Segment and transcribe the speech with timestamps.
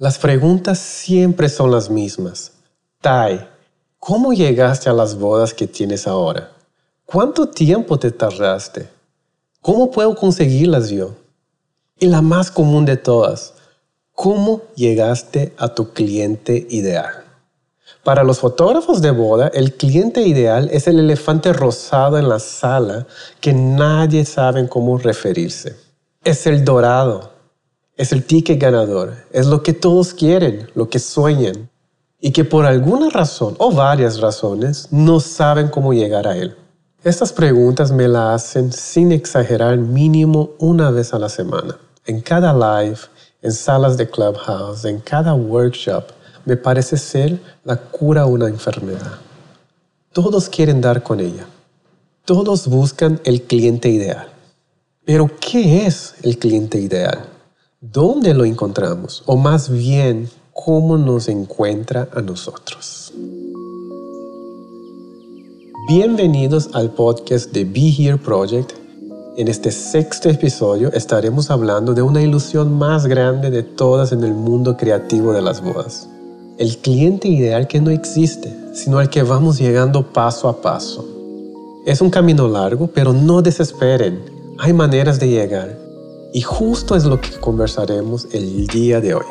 [0.00, 2.52] Las preguntas siempre son las mismas.
[3.02, 3.46] Tai,
[3.98, 6.52] ¿cómo llegaste a las bodas que tienes ahora?
[7.04, 8.88] ¿Cuánto tiempo te tardaste?
[9.60, 11.16] ¿Cómo puedo conseguirlas yo?
[11.98, 13.52] Y la más común de todas,
[14.14, 17.22] ¿cómo llegaste a tu cliente ideal?
[18.02, 23.06] Para los fotógrafos de boda, el cliente ideal es el elefante rosado en la sala
[23.38, 25.76] que nadie sabe cómo referirse.
[26.24, 27.29] Es el dorado,
[28.00, 31.68] es el ticket ganador, es lo que todos quieren, lo que sueñan,
[32.18, 36.56] y que por alguna razón o varias razones no saben cómo llegar a él.
[37.04, 41.76] Estas preguntas me las hacen sin exagerar mínimo una vez a la semana.
[42.06, 42.96] En cada live,
[43.42, 46.04] en salas de clubhouse, en cada workshop,
[46.46, 49.18] me parece ser la cura a una enfermedad.
[50.14, 51.44] Todos quieren dar con ella.
[52.24, 54.28] Todos buscan el cliente ideal.
[55.04, 57.39] Pero ¿qué es el cliente ideal?
[57.80, 59.22] ¿Dónde lo encontramos?
[59.26, 63.12] O más bien, ¿cómo nos encuentra a nosotros?
[65.88, 68.72] Bienvenidos al podcast de Be Here Project.
[69.36, 74.34] En este sexto episodio estaremos hablando de una ilusión más grande de todas en el
[74.34, 76.08] mundo creativo de las bodas
[76.60, 81.08] el cliente ideal que no existe, sino al que vamos llegando paso a paso.
[81.86, 84.20] Es un camino largo, pero no desesperen.
[84.58, 85.79] Hay maneras de llegar.
[86.32, 89.24] Y justo es lo que conversaremos el día de hoy.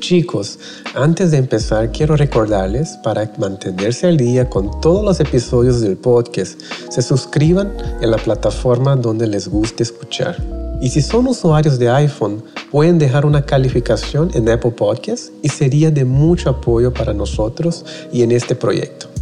[0.00, 0.58] Chicos,
[0.94, 6.60] antes de empezar quiero recordarles para mantenerse al día con todos los episodios del podcast,
[6.90, 10.36] se suscriban en la plataforma donde les guste escuchar.
[10.82, 15.90] Y si son usuarios de iPhone, pueden dejar una calificación en Apple Podcasts y sería
[15.90, 19.13] de mucho apoyo para nosotros y en este proyecto.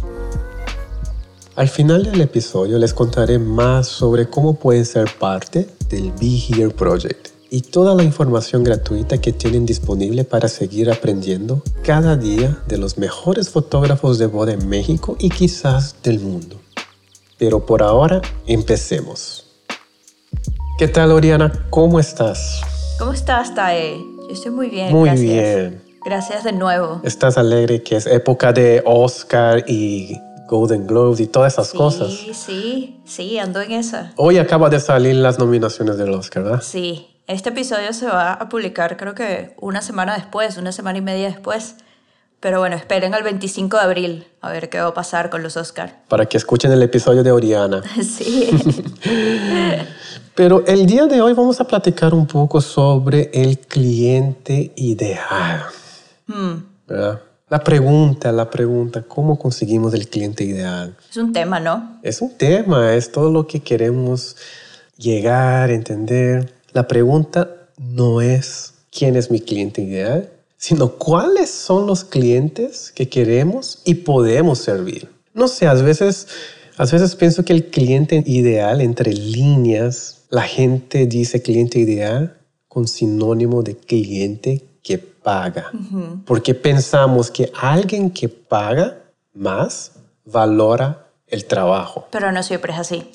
[1.55, 6.71] Al final del episodio les contaré más sobre cómo pueden ser parte del Be Here
[6.71, 12.79] Project y toda la información gratuita que tienen disponible para seguir aprendiendo cada día de
[12.79, 16.59] los mejores fotógrafos de boda en México y quizás del mundo.
[17.37, 19.45] Pero por ahora, empecemos.
[20.79, 21.67] ¿Qué tal, Oriana?
[21.69, 22.61] ¿Cómo estás?
[22.97, 23.99] ¿Cómo estás, Tae?
[24.27, 24.91] Yo estoy muy bien.
[24.91, 25.29] Muy gracias.
[25.29, 25.83] bien.
[26.03, 26.99] Gracias de nuevo.
[27.03, 30.17] ¿Estás alegre que es época de Oscar y
[30.47, 32.11] Golden Globes y todas esas cosas?
[32.11, 34.13] Sí, sí, sí, ando en esa.
[34.17, 36.61] Hoy acaba de salir las nominaciones del Oscar, ¿verdad?
[36.61, 41.01] Sí, este episodio se va a publicar creo que una semana después, una semana y
[41.01, 41.75] media después.
[42.39, 45.55] Pero bueno, esperen al 25 de abril a ver qué va a pasar con los
[45.55, 46.01] Oscar.
[46.09, 47.81] Para que escuchen el episodio de Oriana.
[48.03, 48.49] sí.
[50.35, 55.61] Pero el día de hoy vamos a platicar un poco sobre el cliente ideal.
[56.27, 56.55] Hmm.
[56.85, 57.21] ¿verdad?
[57.49, 60.95] La pregunta, la pregunta, ¿cómo conseguimos el cliente ideal?
[61.09, 61.99] Es un tema, ¿no?
[62.01, 64.37] Es un tema, es todo lo que queremos
[64.97, 66.53] llegar, entender.
[66.71, 73.09] La pregunta no es quién es mi cliente ideal, sino cuáles son los clientes que
[73.09, 75.09] queremos y podemos servir.
[75.33, 76.27] No sé, a veces,
[76.77, 82.37] a veces pienso que el cliente ideal, entre líneas, la gente dice cliente ideal
[82.67, 85.71] con sinónimo de cliente que paga.
[86.25, 88.97] Porque pensamos que alguien que paga
[89.33, 89.93] más
[90.25, 92.07] valora el trabajo.
[92.11, 93.09] Pero no siempre es así.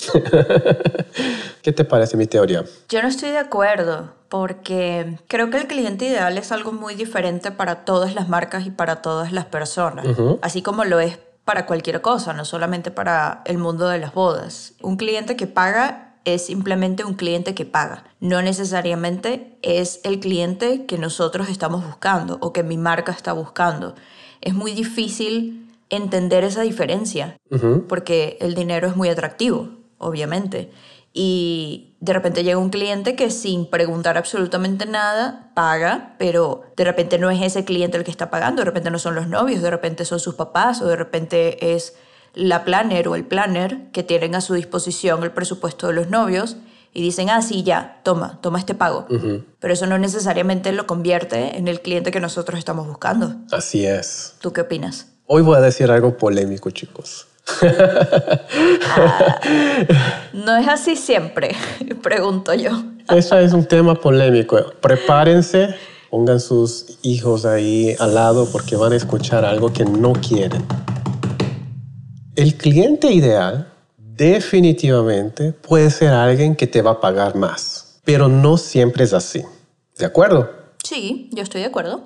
[1.62, 2.64] ¿Qué te parece mi teoría?
[2.88, 7.52] Yo no estoy de acuerdo porque creo que el cliente ideal es algo muy diferente
[7.52, 10.06] para todas las marcas y para todas las personas,
[10.42, 14.74] así como lo es para cualquier cosa, no solamente para el mundo de las bodas.
[14.82, 18.04] Un cliente que paga es simplemente un cliente que paga.
[18.20, 23.94] No necesariamente es el cliente que nosotros estamos buscando o que mi marca está buscando.
[24.40, 27.36] Es muy difícil entender esa diferencia
[27.88, 30.70] porque el dinero es muy atractivo, obviamente.
[31.12, 37.18] Y de repente llega un cliente que sin preguntar absolutamente nada paga, pero de repente
[37.18, 39.70] no es ese cliente el que está pagando, de repente no son los novios, de
[39.70, 41.96] repente son sus papás o de repente es
[42.38, 46.56] la planner o el planner que tienen a su disposición el presupuesto de los novios
[46.94, 49.06] y dicen, ah, sí, ya, toma, toma este pago.
[49.59, 53.35] Pero eso no necesariamente lo convierte en el cliente que nosotros estamos buscando.
[53.50, 54.35] Así es.
[54.40, 55.08] ¿Tú qué opinas?
[55.26, 57.26] Hoy voy a decir algo polémico, chicos.
[58.91, 59.41] Ah,
[60.32, 61.56] no es así siempre,
[62.02, 62.70] pregunto yo.
[63.08, 64.73] Eso es un tema polémico.
[64.81, 65.75] Prepárense,
[66.11, 70.64] pongan sus hijos ahí al lado porque van a escuchar algo que no quieren.
[72.38, 78.56] El cliente ideal definitivamente puede ser alguien que te va a pagar más, pero no
[78.58, 79.43] siempre es así.
[79.99, 80.49] ¿De acuerdo?
[80.85, 82.00] Sí, yo estoy de acuerdo.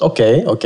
[0.00, 0.64] Ok, ok.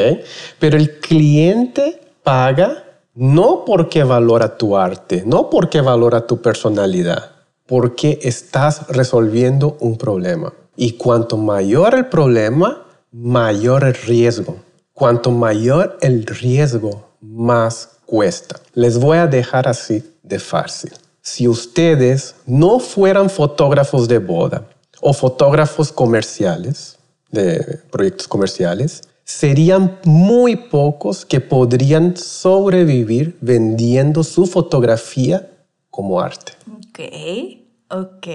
[0.59, 7.33] Pero el cliente paga no porque valora tu arte, no porque valora tu personalidad,
[7.67, 10.55] porque estás resolviendo un problema.
[10.75, 14.57] Y cuanto mayor el problema, mayor el riesgo.
[14.95, 18.61] Cuanto mayor el riesgo, más cuesta.
[18.75, 20.93] Les voy a dejar así de fácil.
[21.23, 24.69] Si ustedes no fueran fotógrafos de boda
[25.01, 26.99] o fotógrafos comerciales,
[27.31, 35.49] de proyectos comerciales, serían muy pocos que podrían sobrevivir vendiendo su fotografía
[35.91, 36.53] como arte.
[36.77, 37.63] Ok.
[37.89, 38.27] Ok.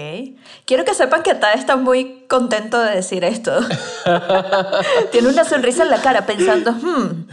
[0.65, 3.51] Quiero que sepan que Tade está muy contento de decir esto.
[5.11, 7.27] tiene una sonrisa en la cara pensando, hmm,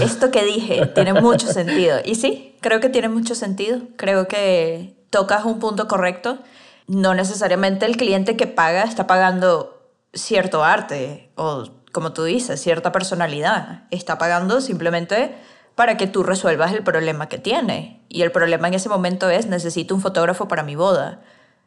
[0.00, 1.98] esto que dije tiene mucho sentido.
[2.04, 3.80] Y sí, creo que tiene mucho sentido.
[3.96, 6.38] Creo que tocas un punto correcto.
[6.86, 12.92] No necesariamente el cliente que paga está pagando cierto arte o, como tú dices, cierta
[12.92, 13.84] personalidad.
[13.90, 15.34] Está pagando simplemente
[15.74, 18.04] para que tú resuelvas el problema que tiene.
[18.08, 21.20] Y el problema en ese momento es, necesito un fotógrafo para mi boda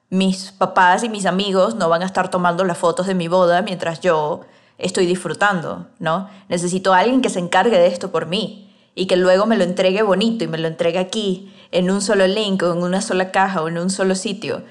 [0.09, 3.61] mis papás y mis amigos no van a estar tomando las fotos de mi boda
[3.61, 4.41] mientras yo
[4.77, 6.29] estoy disfrutando, ¿no?
[6.49, 9.63] Necesito a alguien que se encargue de esto por mí y que luego me lo
[9.63, 13.31] entregue bonito y me lo entregue aquí, en un solo link o en una sola
[13.31, 14.63] caja o en un solo sitio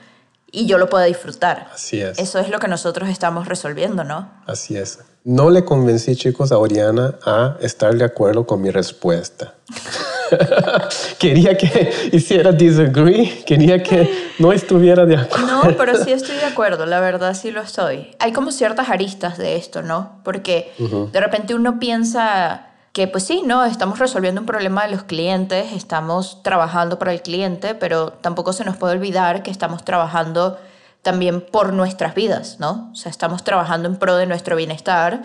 [0.54, 1.68] y yo lo pueda disfrutar.
[1.74, 2.18] Así es.
[2.18, 4.30] Eso es lo que nosotros estamos resolviendo, ¿no?
[4.46, 5.00] Así es.
[5.26, 9.54] No le convencí, chicos, a Oriana a estar de acuerdo con mi respuesta.
[11.18, 15.46] quería que hiciera disagree, quería que no estuviera de acuerdo.
[15.46, 18.14] No, pero sí estoy de acuerdo, la verdad sí lo estoy.
[18.18, 20.20] Hay como ciertas aristas de esto, ¿no?
[20.24, 25.04] Porque de repente uno piensa que pues sí, no, estamos resolviendo un problema de los
[25.04, 30.58] clientes, estamos trabajando para el cliente, pero tampoco se nos puede olvidar que estamos trabajando
[31.04, 32.90] también por nuestras vidas, ¿no?
[32.92, 35.22] O sea, estamos trabajando en pro de nuestro bienestar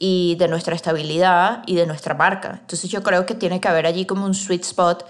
[0.00, 2.58] y de nuestra estabilidad y de nuestra marca.
[2.60, 5.04] Entonces yo creo que tiene que haber allí como un sweet spot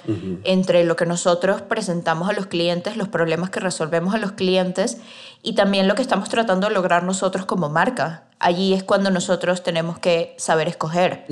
[0.45, 4.97] entre lo que nosotros presentamos a los clientes, los problemas que resolvemos a los clientes
[5.43, 8.25] y también lo que estamos tratando de lograr nosotros como marca.
[8.39, 11.27] Allí es cuando nosotros tenemos que saber escoger.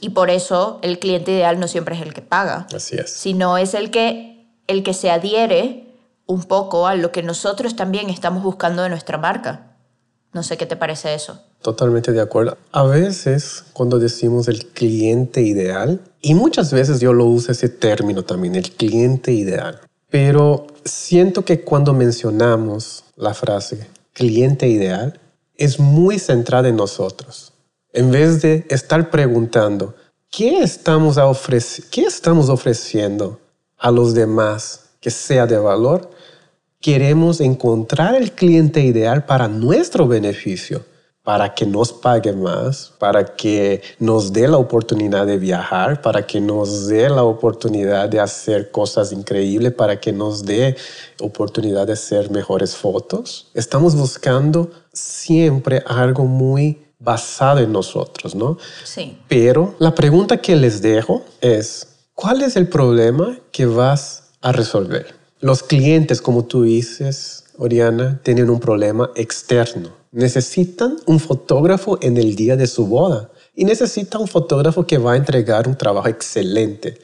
[0.00, 2.66] Y por eso el cliente ideal no siempre es el que paga.
[2.72, 3.10] Así es.
[3.10, 5.91] Sino es el que, el que se adhiere
[6.26, 9.76] un poco a lo que nosotros también estamos buscando de nuestra marca.
[10.32, 11.40] No sé qué te parece eso.
[11.60, 12.56] Totalmente de acuerdo.
[12.72, 18.22] A veces cuando decimos el cliente ideal, y muchas veces yo lo uso ese término
[18.24, 19.80] también, el cliente ideal,
[20.10, 25.18] pero siento que cuando mencionamos la frase cliente ideal,
[25.56, 27.52] es muy centrada en nosotros.
[27.92, 29.94] En vez de estar preguntando,
[30.30, 31.18] ¿qué estamos,
[31.90, 33.40] ¿qué estamos ofreciendo
[33.78, 36.08] a los demás que sea de valor?
[36.82, 40.84] queremos encontrar el cliente ideal para nuestro beneficio,
[41.22, 46.40] para que nos pague más, para que nos dé la oportunidad de viajar, para que
[46.40, 50.76] nos dé la oportunidad de hacer cosas increíbles, para que nos dé
[51.20, 53.48] oportunidad de hacer mejores fotos.
[53.54, 58.58] Estamos buscando siempre algo muy basado en nosotros, ¿no?
[58.82, 59.16] Sí.
[59.28, 65.14] Pero la pregunta que les dejo es, ¿cuál es el problema que vas a resolver?
[65.40, 69.90] Los clientes, como tú dices, Oriana, tienen un problema externo.
[70.12, 75.14] Necesitan un fotógrafo en el día de su boda y necesitan un fotógrafo que va
[75.14, 76.98] a entregar un trabajo excelente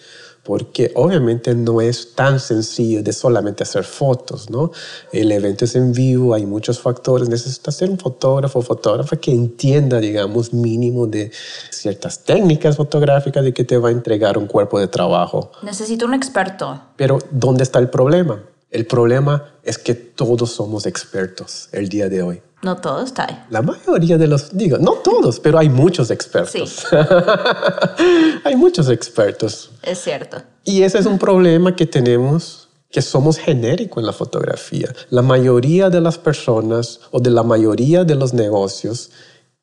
[0.49, 4.73] porque obviamente no es tan sencillo de solamente hacer fotos, ¿no?
[5.13, 9.31] El evento es en vivo, hay muchos factores, necesita ser un fotógrafo o fotógrafa que
[9.31, 11.31] entienda, digamos, mínimo de
[11.69, 15.53] ciertas técnicas fotográficas y que te va a entregar un cuerpo de trabajo.
[15.61, 16.81] Necesito un experto.
[16.97, 18.43] Pero ¿dónde está el problema?
[18.71, 22.41] El problema es que todos somos expertos el día de hoy.
[22.61, 23.45] No todos, Tai.
[23.51, 26.71] La mayoría de los, digo, no todos, pero hay muchos expertos.
[26.91, 26.97] Sí.
[28.45, 29.71] hay muchos expertos.
[29.83, 30.39] Es cierto.
[30.65, 34.93] Y ese es un problema que tenemos, que somos genéricos en la fotografía.
[35.11, 39.11] La mayoría de las personas o de la mayoría de los negocios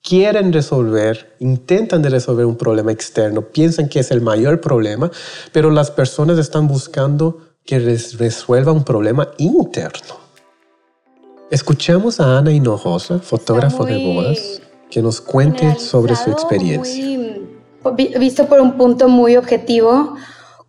[0.02, 5.12] quieren resolver, intentan de resolver un problema externo, piensan que es el mayor problema,
[5.52, 10.25] pero las personas están buscando que resuelva un problema interno.
[11.52, 17.06] Escuchamos a Ana Hinojosa, fotógrafo de bodas, que nos cuente sobre su experiencia.
[18.20, 20.16] visto por un punto muy objetivo,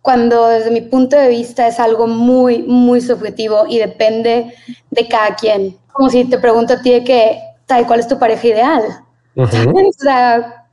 [0.03, 4.53] cuando desde mi punto de vista es algo muy, muy subjetivo y depende
[4.91, 5.75] de cada quien.
[5.91, 7.39] Como si te pregunto a ti de que,
[7.87, 8.83] ¿cuál es tu pareja ideal?
[9.35, 9.47] o
[9.97, 10.67] sea,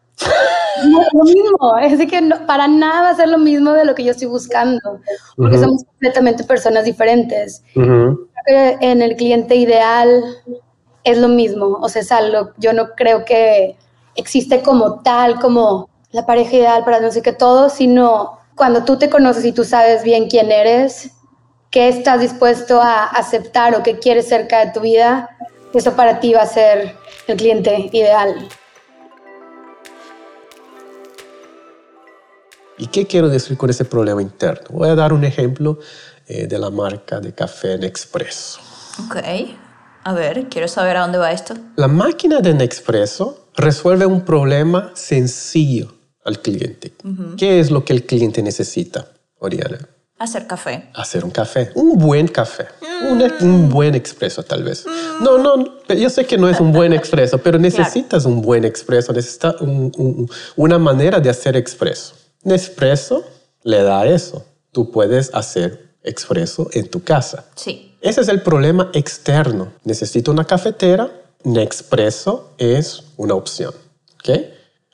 [0.87, 3.87] no es lo mismo, es decir, que para nada va a ser lo mismo de
[3.87, 5.01] lo que yo estoy buscando,
[5.35, 7.63] porque somos completamente personas diferentes
[8.47, 10.23] en el cliente ideal
[11.03, 13.77] es lo mismo, o sea, es algo, yo no creo que
[14.17, 18.99] existe como tal, como la pareja ideal para no sé qué todo, sino cuando tú
[18.99, 21.11] te conoces y tú sabes bien quién eres,
[21.71, 25.29] qué estás dispuesto a aceptar o qué quieres cerca de tu vida,
[25.75, 26.95] eso para ti va a ser
[27.27, 28.49] el cliente ideal.
[32.79, 34.69] ¿Y qué quiero decir con ese problema interno?
[34.71, 35.79] Voy a dar un ejemplo
[36.27, 38.61] eh, de la marca de café Nespresso.
[39.05, 39.17] Ok.
[40.05, 41.55] A ver, quiero saber a dónde va esto.
[41.77, 46.93] La máquina de Nespresso resuelve un problema sencillo al cliente.
[47.37, 49.79] ¿Qué es lo que el cliente necesita, Oriana?
[50.19, 50.91] Hacer café.
[50.95, 51.71] Hacer un café.
[51.75, 52.69] Un buen café.
[53.41, 54.87] Un, buen expreso, tal vez.
[55.21, 59.13] No, no, yo sé que no es un buen expreso, pero necesitas un buen expreso.
[59.13, 59.57] Necesitas
[60.57, 62.15] una manera de hacer expreso.
[62.43, 63.25] Nespresso
[63.63, 64.45] le da eso.
[64.71, 67.47] Tú puedes hacer expreso en tu casa.
[67.57, 67.97] Sí.
[68.01, 69.73] Ese es el problema externo.
[69.83, 71.11] Necesito una cafetera.
[71.43, 73.75] Nespresso es una opción.
[74.15, 74.39] ¿Ok?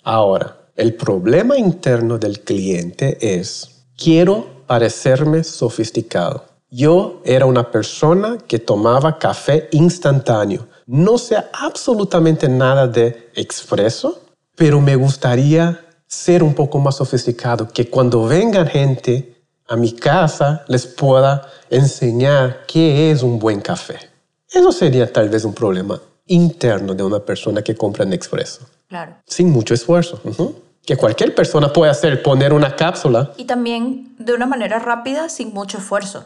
[0.02, 6.46] Ahora, el problema interno del cliente es, quiero parecerme sofisticado.
[6.70, 10.68] Yo era una persona que tomaba café instantáneo.
[10.86, 14.20] No sé absolutamente nada de expreso,
[14.54, 19.39] pero me gustaría ser un poco más sofisticado, que cuando venga gente
[19.70, 23.98] a mi casa les pueda enseñar qué es un buen café.
[24.50, 28.66] Eso sería tal vez un problema interno de una persona que compra en expreso.
[28.88, 29.14] Claro.
[29.26, 30.20] Sin mucho esfuerzo
[30.84, 33.32] que cualquier persona puede hacer, poner una cápsula.
[33.36, 36.24] Y también de una manera rápida, sin mucho esfuerzo.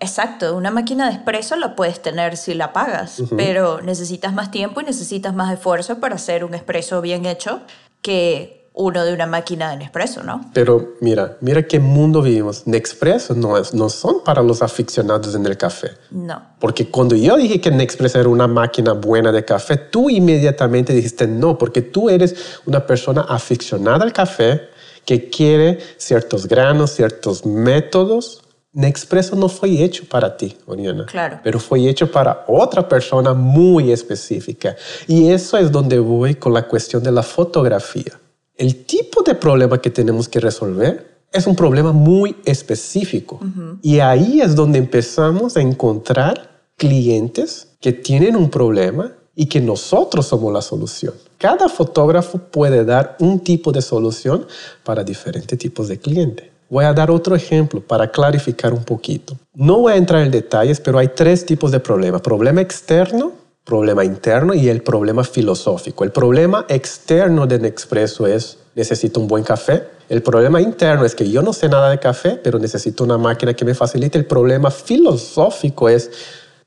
[0.00, 4.80] Exacto, una máquina de expreso la puedes tener si la pagas, pero necesitas más tiempo
[4.80, 7.60] y necesitas más esfuerzo para hacer un expreso bien hecho
[8.02, 10.50] que uno de una máquina de Nespresso, ¿no?
[10.52, 12.66] Pero mira, mira qué mundo vivimos.
[12.66, 15.92] Nespresso no, es, no son para los aficionados en el café.
[16.10, 16.42] No.
[16.58, 21.28] Porque cuando yo dije que Nespresso era una máquina buena de café, tú inmediatamente dijiste
[21.28, 24.62] no, porque tú eres una persona aficionada al café
[25.04, 28.42] que quiere ciertos granos, ciertos métodos.
[28.72, 31.06] Nespresso no fue hecho para ti, Oriana.
[31.06, 31.38] Claro.
[31.44, 34.74] Pero fue hecho para otra persona muy específica.
[35.06, 38.18] Y eso es donde voy con la cuestión de la fotografía.
[38.56, 43.40] El tipo de problema que tenemos que resolver es un problema muy específico.
[43.82, 50.26] Y ahí es donde empezamos a encontrar clientes que tienen un problema y que nosotros
[50.26, 51.14] somos la solución.
[51.38, 54.46] Cada fotógrafo puede dar un tipo de solución
[54.84, 56.46] para diferentes tipos de clientes.
[56.70, 59.36] Voy a dar otro ejemplo para clarificar un poquito.
[59.54, 62.20] No voy a entrar en detalles, pero hay tres tipos de problema.
[62.20, 63.32] Problema externo,
[63.64, 66.04] problema interno y el problema filosófico.
[66.04, 69.88] El problema externo de Nespresso es necesito un buen café.
[70.08, 73.54] El problema interno es que yo no sé nada de café, pero necesito una máquina
[73.54, 74.18] que me facilite.
[74.18, 76.10] El problema filosófico es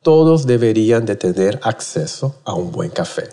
[0.02, 3.30] todos deberían de tener acceso a un buen café.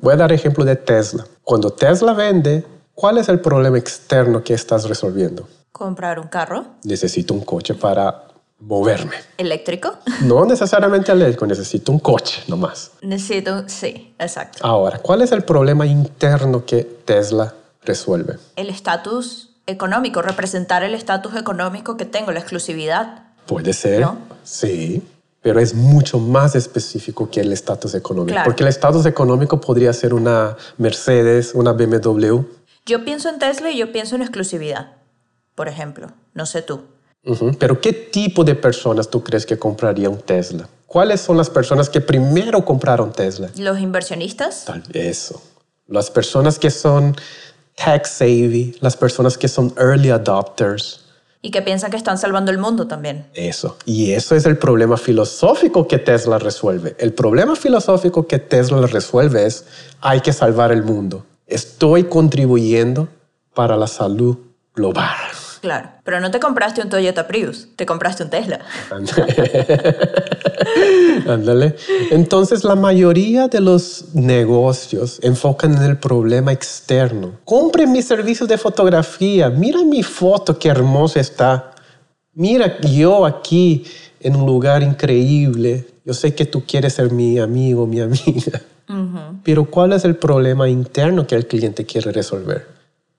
[0.00, 1.24] Voy a dar ejemplo de Tesla.
[1.42, 5.46] Cuando Tesla vende, ¿cuál es el problema externo que estás resolviendo?
[5.70, 6.64] Comprar un carro.
[6.84, 8.28] Necesito un coche para
[8.66, 9.16] moverme.
[9.36, 9.98] ¿Eléctrico?
[10.22, 12.92] No necesariamente eléctrico, necesito un coche nomás.
[13.02, 14.58] Necesito, sí, exacto.
[14.62, 18.38] Ahora, ¿cuál es el problema interno que Tesla resuelve?
[18.56, 23.24] El estatus económico, representar el estatus económico que tengo, la exclusividad.
[23.46, 24.06] Puede ser,
[24.44, 25.02] sí,
[25.42, 30.14] pero es mucho más específico que el estatus económico, porque el estatus económico podría ser
[30.14, 32.40] una Mercedes, una BMW.
[32.86, 34.92] Yo pienso en Tesla y yo pienso en exclusividad,
[35.54, 36.82] por ejemplo, no sé tú.
[37.58, 40.68] Pero ¿qué tipo de personas tú crees que compraría un Tesla?
[40.86, 43.50] ¿Cuáles son las personas que primero compraron Tesla?
[43.56, 44.64] Los inversionistas.
[44.66, 45.42] Tal eso.
[45.88, 47.16] Las personas que son
[47.74, 51.00] tech savvy, las personas que son early adopters.
[51.42, 53.26] Y que piensan que están salvando el mundo también.
[53.34, 53.76] Eso.
[53.84, 56.96] Y eso es el problema filosófico que Tesla resuelve.
[56.98, 59.66] El problema filosófico que Tesla resuelve es
[60.00, 61.26] hay que salvar el mundo.
[61.46, 63.08] Estoy contribuyendo
[63.52, 64.38] para la salud
[64.74, 65.16] global.
[65.64, 68.60] Claro, pero no te compraste un Toyota Prius, te compraste un Tesla.
[71.26, 71.74] Ándale.
[72.10, 77.38] Entonces la mayoría de los negocios enfocan en el problema externo.
[77.46, 81.72] Compre mis servicios de fotografía, mira mi foto, qué hermosa está.
[82.34, 83.86] Mira yo aquí
[84.20, 85.86] en un lugar increíble.
[86.04, 88.60] Yo sé que tú quieres ser mi amigo, mi amiga.
[89.42, 92.66] Pero ¿cuál es el problema interno que el cliente quiere resolver?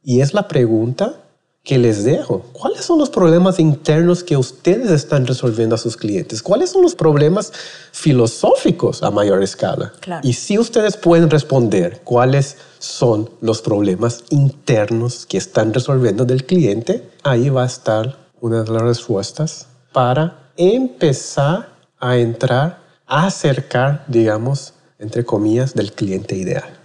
[0.03, 1.21] Y es la pregunta
[1.65, 2.43] que les dejo.
[2.53, 6.43] ¿Cuáles son los problemas internos que ustedes están resolviendo a sus clientes?
[6.43, 7.51] ¿Cuáles son los problemas
[7.91, 9.91] filosóficos a mayor escala?
[10.21, 17.09] Y si ustedes pueden responder cuáles son los problemas internos que están resolviendo del cliente,
[17.23, 21.69] ahí va a estar una de las respuestas para empezar
[21.99, 26.77] a entrar, a acercar, digamos, entre comillas, del cliente ideal.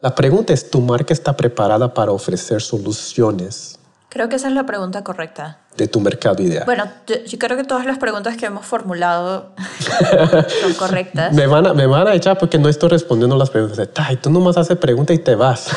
[0.00, 3.79] La pregunta es, ¿tu marca está preparada para ofrecer soluciones
[4.10, 5.58] Creo que esa es la pregunta correcta.
[5.76, 6.64] De tu mercado ideal.
[6.66, 9.54] Bueno, yo, creo que todas las preguntas que hemos formulado
[10.60, 11.32] son correctas.
[11.32, 13.88] me, van a, me van a echar porque no estoy respondiendo las preguntas.
[13.94, 15.70] Ay, tú nomás haces preguntas y te vas.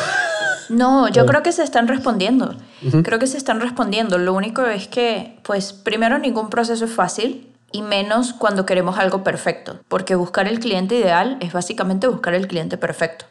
[0.69, 2.55] No, yo creo que se están respondiendo.
[3.03, 4.17] Creo que se están respondiendo.
[4.17, 9.23] Lo único es que, pues, primero, ningún proceso es fácil y menos cuando queremos algo
[9.23, 13.25] perfecto, porque buscar el cliente ideal es básicamente buscar el cliente perfecto.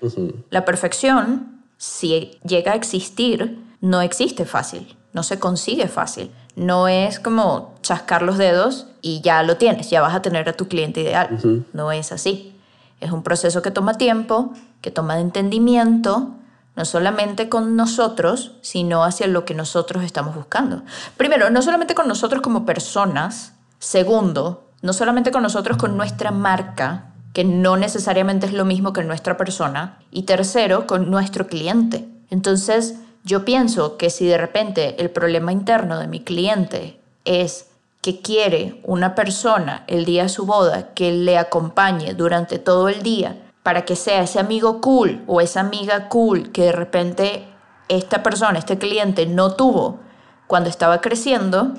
[0.50, 6.30] La perfección, si llega a existir, no existe fácil, no se consigue fácil.
[6.54, 10.52] No es como chascar los dedos y ya lo tienes, ya vas a tener a
[10.52, 11.64] tu cliente ideal.
[11.72, 12.54] No es así.
[13.00, 16.30] Es un proceso que toma tiempo, que toma de entendimiento,
[16.76, 20.82] no solamente con nosotros, sino hacia lo que nosotros estamos buscando.
[21.16, 23.54] Primero, no solamente con nosotros como personas.
[23.80, 29.02] Segundo, no solamente con nosotros con nuestra marca, que no necesariamente es lo mismo que
[29.02, 29.98] nuestra persona.
[30.12, 32.08] Y tercero, con nuestro cliente.
[32.30, 37.66] Entonces, yo pienso que si de repente el problema interno de mi cliente es
[38.00, 43.02] que quiere una persona el día de su boda que le acompañe durante todo el
[43.02, 47.44] día para que sea ese amigo cool o esa amiga cool que de repente
[47.88, 50.00] esta persona, este cliente no tuvo
[50.48, 51.72] cuando estaba creciendo,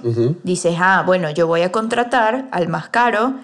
[0.43, 3.35] dices, ah, bueno, yo voy a contratar al más caro,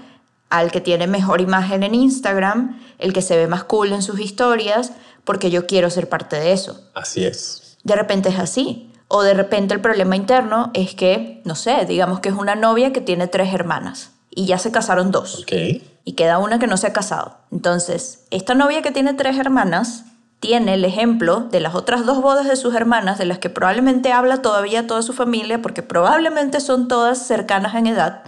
[0.50, 4.20] al que tiene mejor imagen en Instagram, el que se ve más cool en sus
[4.20, 4.94] historias,
[5.26, 6.82] porque yo quiero ser parte de eso.
[6.96, 7.69] Así es.
[7.84, 8.92] De repente es así.
[9.08, 12.94] O de repente el problema interno es que, no sé, digamos que es una novia
[12.94, 15.42] que tiene tres hermanas y ya se casaron dos.
[15.42, 17.38] Okay y queda una que no se ha casado.
[17.52, 20.06] Entonces, esta novia que tiene tres hermanas
[20.40, 24.12] tiene el ejemplo de las otras dos bodas de sus hermanas, de las que probablemente
[24.12, 28.24] habla todavía toda su familia, porque probablemente son todas cercanas en edad.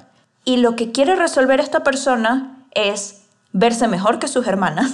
[0.45, 3.20] Y lo que quiere resolver esta persona es
[3.53, 4.91] verse mejor que sus hermanas.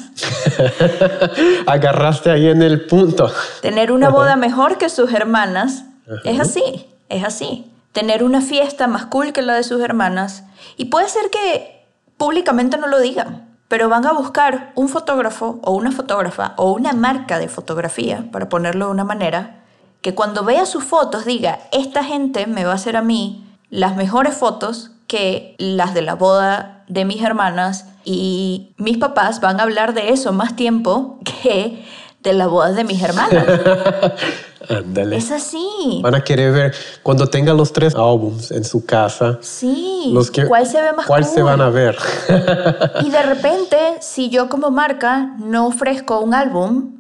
[1.67, 3.31] Agarraste ahí en el punto.
[3.61, 5.83] Tener una boda mejor que sus hermanas.
[6.23, 7.71] Es así, es así.
[7.91, 10.43] Tener una fiesta más cool que la de sus hermanas.
[10.77, 11.85] Y puede ser que
[12.17, 16.93] públicamente no lo digan, pero van a buscar un fotógrafo o una fotógrafa o una
[16.93, 19.63] marca de fotografía, para ponerlo de una manera,
[20.01, 23.95] que cuando vea sus fotos diga, esta gente me va a hacer a mí las
[23.95, 29.63] mejores fotos que las de la boda de mis hermanas y mis papás van a
[29.63, 31.83] hablar de eso más tiempo que
[32.23, 33.45] de la boda de mis hermanas.
[34.69, 35.17] Ándale.
[35.17, 35.99] Es así.
[36.01, 39.39] Van a querer ver cuando tengan los tres álbums en su casa.
[39.41, 40.11] Sí.
[40.13, 41.97] Los que, ¿Cuál se ve más ¿Cuál se van a ver?
[43.05, 46.93] y de repente, si yo como marca no ofrezco un álbum,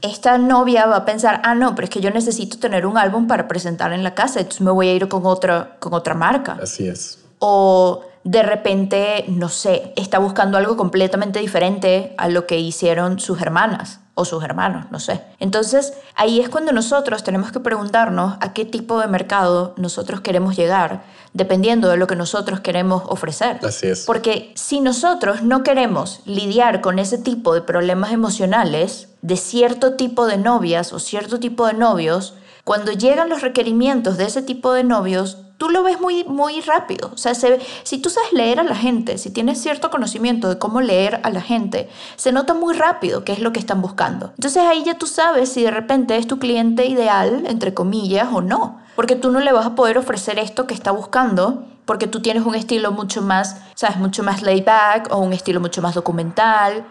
[0.00, 3.26] esta novia va a pensar, ah, no, pero es que yo necesito tener un álbum
[3.26, 6.58] para presentar en la casa, entonces me voy a ir con otra, con otra marca.
[6.60, 7.18] Así es.
[7.38, 13.40] O de repente, no sé, está buscando algo completamente diferente a lo que hicieron sus
[13.40, 15.22] hermanas o sus hermanos, no sé.
[15.40, 20.54] Entonces, ahí es cuando nosotros tenemos que preguntarnos a qué tipo de mercado nosotros queremos
[20.54, 23.58] llegar, dependiendo de lo que nosotros queremos ofrecer.
[23.64, 24.04] Así es.
[24.04, 30.26] Porque si nosotros no queremos lidiar con ese tipo de problemas emocionales de cierto tipo
[30.26, 34.84] de novias o cierto tipo de novios, cuando llegan los requerimientos de ese tipo de
[34.84, 37.12] novios, tú lo ves muy, muy rápido.
[37.14, 40.58] O sea, se, si tú sabes leer a la gente, si tienes cierto conocimiento de
[40.58, 44.32] cómo leer a la gente, se nota muy rápido qué es lo que están buscando.
[44.34, 48.40] Entonces ahí ya tú sabes si de repente es tu cliente ideal, entre comillas, o
[48.40, 48.80] no.
[48.96, 52.44] Porque tú no le vas a poder ofrecer esto que está buscando porque tú tienes
[52.44, 56.84] un estilo mucho más, sabes, mucho más laid back o un estilo mucho más documental.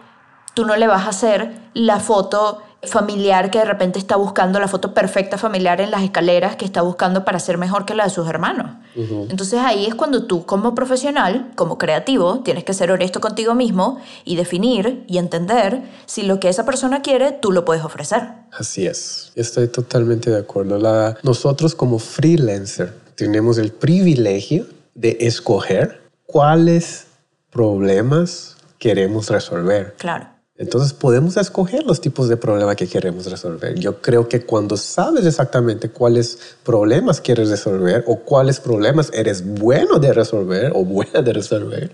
[0.54, 4.66] Tú no le vas a hacer la foto familiar que de repente está buscando la
[4.66, 8.10] foto perfecta familiar en las escaleras que está buscando para ser mejor que la de
[8.10, 8.72] sus hermanos.
[8.96, 14.00] Entonces ahí es cuando tú como profesional, como creativo, tienes que ser honesto contigo mismo
[14.24, 18.22] y definir y entender si lo que esa persona quiere tú lo puedes ofrecer.
[18.50, 20.76] Así es, estoy totalmente de acuerdo.
[20.78, 27.06] La, nosotros como freelancer tenemos el privilegio de escoger cuáles
[27.50, 29.94] problemas queremos resolver.
[29.98, 30.26] Claro.
[30.62, 33.76] Entonces podemos escoger los tipos de problemas que queremos resolver.
[33.80, 39.98] Yo creo que cuando sabes exactamente cuáles problemas quieres resolver o cuáles problemas eres bueno
[39.98, 41.90] de resolver o buena de resolver,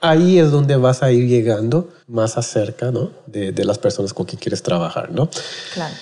[0.00, 3.10] ahí es donde vas a ir llegando más acerca ¿no?
[3.26, 5.10] de, de las personas con quien quieres trabajar.
[5.10, 5.28] ¿no?
[5.74, 5.94] Claro.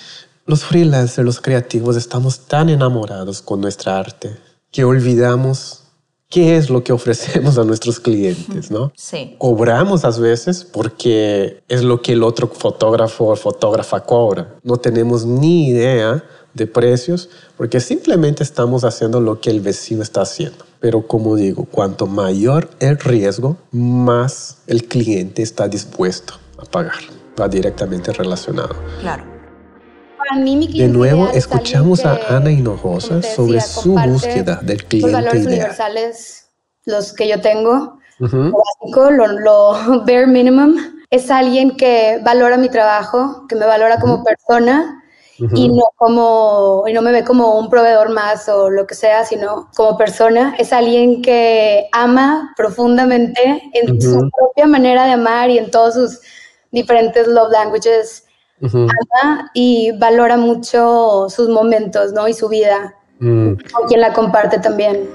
[0.45, 4.37] Los freelancers, los creativos, estamos tan enamorados con nuestra arte
[4.71, 5.82] que olvidamos
[6.33, 8.91] qué es lo que ofrecemos a nuestros clientes, ¿no?
[8.95, 9.35] Sí.
[9.37, 14.55] Cobramos a veces porque es lo que el otro fotógrafo o fotógrafa cobra.
[14.63, 16.23] No tenemos ni idea
[16.55, 20.65] de precios porque simplemente estamos haciendo lo que el vecino está haciendo.
[20.79, 26.99] Pero como digo, cuanto mayor el riesgo, más el cliente está dispuesto a pagar.
[27.39, 28.75] Va directamente relacionado.
[29.01, 29.32] Claro
[30.73, 36.49] de nuevo, escuchamos a Ana Hinojosa sobre su búsqueda del cliente los valores universales,
[36.85, 40.75] los que yo tengo, básico, lo, bare minimum.
[41.09, 45.03] Es alguien que valora mi trabajo, que me valora como persona
[45.37, 49.25] y no como y no me ve como un proveedor más o lo que sea,
[49.25, 50.55] sino como persona.
[50.57, 56.19] Es alguien que ama profundamente en su propia manera de amar y en todos sus
[56.71, 58.22] diferentes love languages.
[58.63, 62.27] Ama y valora mucho sus momentos, ¿no?
[62.27, 62.95] Y su vida.
[63.19, 63.53] Mm.
[63.71, 65.09] Con quien la comparte también.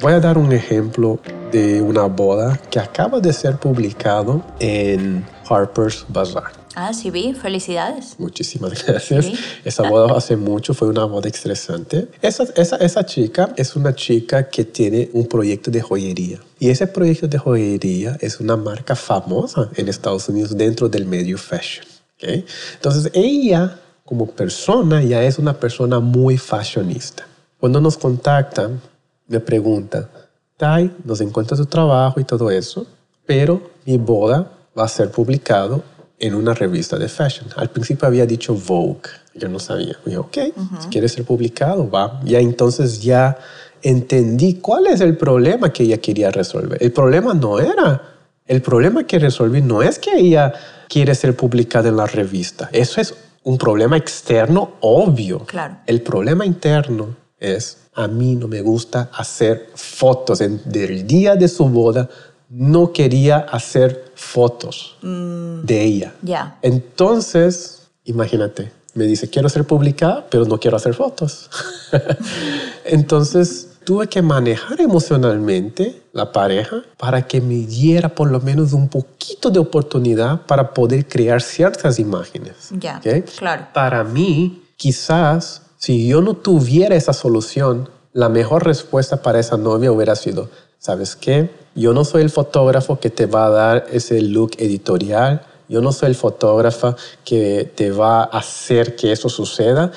[0.00, 1.18] Voy a dar un ejemplo
[1.50, 6.52] de una boda que acaba de ser publicado en Harper's Bazaar.
[6.80, 8.14] Ah, sí vi, felicidades.
[8.18, 9.26] Muchísimas gracias.
[9.64, 12.06] Esa boda hace mucho, fue una boda estresante.
[12.22, 16.38] Esa, esa, esa chica es una chica que tiene un proyecto de joyería.
[16.60, 21.36] Y ese proyecto de joyería es una marca famosa en Estados Unidos dentro del medio
[21.36, 21.84] fashion.
[22.14, 22.46] ¿okay?
[22.74, 27.26] Entonces ella como persona ya es una persona muy fashionista.
[27.58, 28.80] Cuando nos contactan,
[29.26, 30.08] me pregunta,
[30.56, 32.86] Tai, nos encuentra tu trabajo y todo eso,
[33.26, 35.82] pero mi boda va a ser publicado
[36.20, 37.48] en una revista de fashion.
[37.56, 39.96] Al principio había dicho Vogue, yo no sabía.
[40.04, 40.38] Dije, ok,
[40.80, 42.20] si quiere ser publicado, va.
[42.24, 43.38] Ya entonces ya
[43.82, 46.82] entendí cuál es el problema que ella quería resolver.
[46.82, 48.02] El problema no era,
[48.46, 50.52] el problema que resolví no es que ella
[50.88, 52.68] quiere ser publicada en la revista.
[52.72, 55.40] Eso es un problema externo obvio.
[55.40, 55.76] Claro.
[55.86, 60.40] El problema interno es, a mí no me gusta hacer fotos.
[60.40, 62.08] En, del día de su boda
[62.48, 65.62] no quería hacer fotos mm.
[65.62, 66.14] de ella.
[66.22, 66.58] Ya.
[66.62, 71.50] Entonces, imagínate, me dice, quiero ser publicada, pero no quiero hacer fotos.
[72.84, 78.88] Entonces, tuve que manejar emocionalmente la pareja para que me diera por lo menos un
[78.88, 82.70] poquito de oportunidad para poder crear ciertas imágenes.
[82.72, 83.00] Ya,
[83.38, 83.68] claro.
[83.72, 89.92] Para mí, quizás si yo no tuviera esa solución, la mejor respuesta para esa novia
[89.92, 91.50] hubiera sido, ¿sabes qué?
[91.78, 95.92] Yo no soy el fotógrafo que te va a dar ese look editorial, yo no
[95.92, 99.92] soy el fotógrafo que te va a hacer que eso suceda.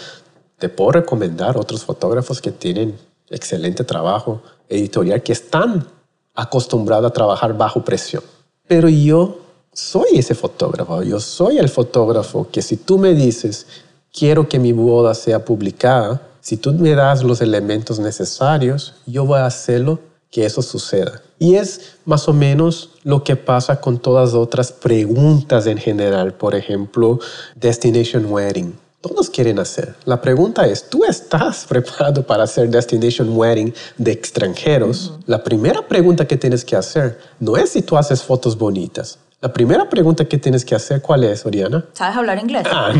[0.60, 2.96] Te puedo recomendar otros fotógrafos que tienen
[3.32, 5.88] excelente trabajo editorial, que están
[6.36, 8.22] acostumbrados a trabajar bajo presión.
[8.68, 9.40] Pero yo
[9.74, 13.66] soy ese fotógrafo, yo soy el fotógrafo que si tú me dices,
[14.14, 19.40] quiero que mi boda sea publicada, si tú me das los elementos necesarios, yo voy
[19.40, 21.22] a hacerlo que eso suceda.
[21.38, 26.34] Y es más o menos lo que pasa con todas otras preguntas en general.
[26.34, 27.20] Por ejemplo,
[27.56, 28.80] Destination Wedding.
[29.02, 29.96] Todos quieren hacer.
[30.06, 35.14] La pregunta es, ¿tú estás preparado para hacer Destination Wedding de extranjeros?
[35.26, 39.20] La primera pregunta que tienes que hacer no es si tú haces fotos bonitas.
[39.42, 41.84] La primera pregunta que tienes que hacer, ¿cuál es, Oriana?
[41.94, 42.64] ¿Sabes hablar inglés?
[42.72, 42.94] Ah,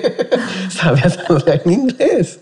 [0.70, 2.40] ¿Sabes hablar inglés?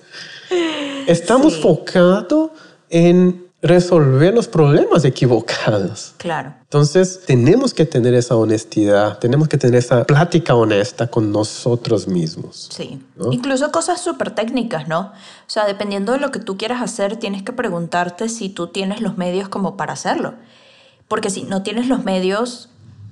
[1.09, 1.61] Estamos sí.
[1.61, 2.53] focados
[2.89, 6.15] en resolver los problemas equivocados.
[6.19, 6.55] Claro.
[6.63, 12.69] Entonces, tenemos que tener esa honestidad, tenemos que tener esa plática honesta con nosotros mismos.
[12.71, 13.03] Sí.
[13.31, 15.01] Incluso cosas súper técnicas, ¿no?
[15.01, 19.01] O sea, dependiendo de lo que tú quieras hacer, tienes que preguntarte si tú tienes
[19.01, 20.35] los medios como para hacerlo.
[21.09, 22.69] Porque si no tienes los medios,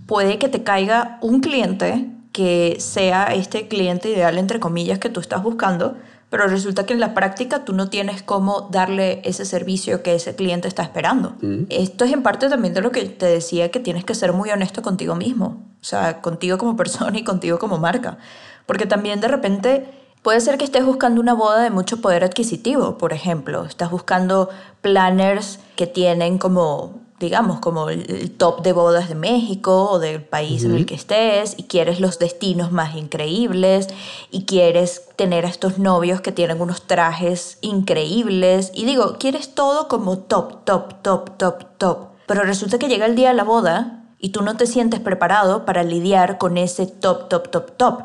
[0.07, 5.21] puede que te caiga un cliente que sea este cliente ideal, entre comillas, que tú
[5.21, 5.97] estás buscando,
[6.35, 10.35] pero resulta que en la práctica tú no tienes cómo darle ese servicio que ese
[10.35, 11.37] cliente está esperando.
[11.41, 11.67] Mm.
[11.69, 14.51] Esto es en parte también de lo que te decía que tienes que ser muy
[14.51, 18.19] honesto contigo mismo, o sea, contigo como persona y contigo como marca,
[18.67, 19.87] porque también de repente
[20.23, 24.49] puede ser que estés buscando una boda de mucho poder adquisitivo, por ejemplo, estás buscando
[24.83, 30.63] planners que tienen como digamos, como el top de bodas de México o del país
[30.65, 33.89] en el que estés y quieres los destinos más increíbles
[34.31, 39.89] y quieres tener a estos novios que tienen unos trajes increíbles y digo, quieres todo
[39.89, 41.99] como top, top, top, top, top.
[42.27, 45.65] Pero resulta que llega el día de la boda y tú no te sientes preparado
[45.65, 48.03] para lidiar con ese top, top, top, top.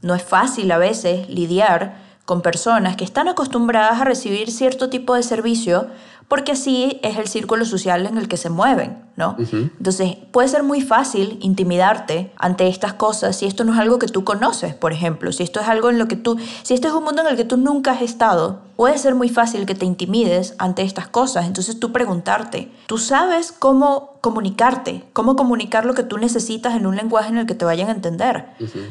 [0.00, 5.14] No es fácil a veces lidiar con personas que están acostumbradas a recibir cierto tipo
[5.14, 5.88] de servicio
[6.28, 9.36] porque así es el círculo social en el que se mueven, ¿no?
[9.38, 14.06] Entonces, puede ser muy fácil intimidarte ante estas cosas si esto no es algo que
[14.06, 16.94] tú conoces, por ejemplo, si esto es algo en lo que tú, si este es
[16.94, 19.84] un mundo en el que tú nunca has estado, puede ser muy fácil que te
[19.84, 21.46] intimides ante estas cosas.
[21.46, 25.04] Entonces, tú preguntarte, ¿tú sabes cómo comunicarte?
[25.12, 27.92] ¿Cómo comunicar lo que tú necesitas en un lenguaje en el que te vayan a
[27.92, 28.46] entender?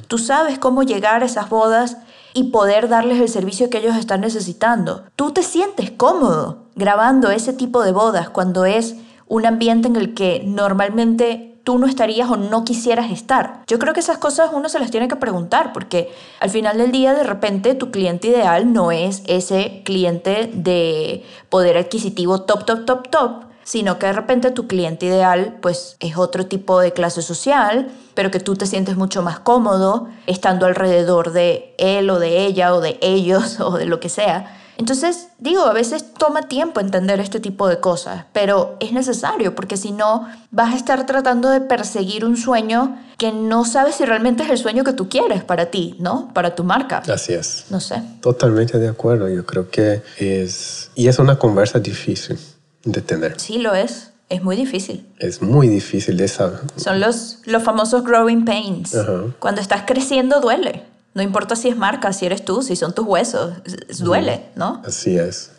[0.08, 1.98] ¿Tú sabes cómo llegar a esas bodas
[2.34, 5.04] y poder darles el servicio que ellos están necesitando.
[5.16, 8.96] Tú te sientes cómodo grabando ese tipo de bodas cuando es
[9.28, 13.62] un ambiente en el que normalmente tú no estarías o no quisieras estar.
[13.68, 16.92] Yo creo que esas cosas uno se las tiene que preguntar porque al final del
[16.92, 22.86] día de repente tu cliente ideal no es ese cliente de poder adquisitivo top, top,
[22.86, 27.22] top, top, sino que de repente tu cliente ideal pues es otro tipo de clase
[27.22, 32.44] social, pero que tú te sientes mucho más cómodo estando alrededor de él o de
[32.48, 34.58] ella o de ellos o de lo que sea.
[34.82, 39.78] Entonces, digo, a veces toma tiempo entender este tipo de cosas, pero es necesario porque
[39.78, 44.42] si no, vas a estar tratando de perseguir un sueño que no sabes si realmente
[44.42, 46.34] es el sueño que tú quieres para ti, ¿no?
[46.34, 47.04] Para tu marca.
[47.14, 47.66] Así es.
[47.70, 48.02] No sé.
[48.22, 49.30] Totalmente de acuerdo.
[49.30, 50.90] Yo creo que es...
[50.96, 52.40] Y es una conversa difícil
[52.84, 53.40] de tener.
[53.40, 54.10] Sí, lo es.
[54.30, 55.06] Es muy difícil.
[55.20, 56.62] Es muy difícil de saber.
[56.76, 58.98] Son los, los famosos growing pains.
[59.38, 60.86] Cuando estás creciendo duele.
[61.14, 63.54] No importa si es marca, si eres tú, si son tus huesos,
[64.00, 64.82] duele, ¿no?
[64.86, 65.52] Así es.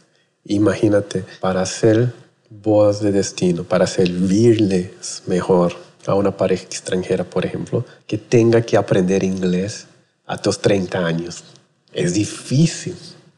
[0.44, 2.12] Imagínate, para hacer
[2.48, 5.74] voz de destino, para servirles mejor
[6.06, 9.86] a una pareja extranjera, por ejemplo, que tenga que aprender inglés
[10.26, 11.44] a tus 30 años.
[11.92, 12.96] Es difícil.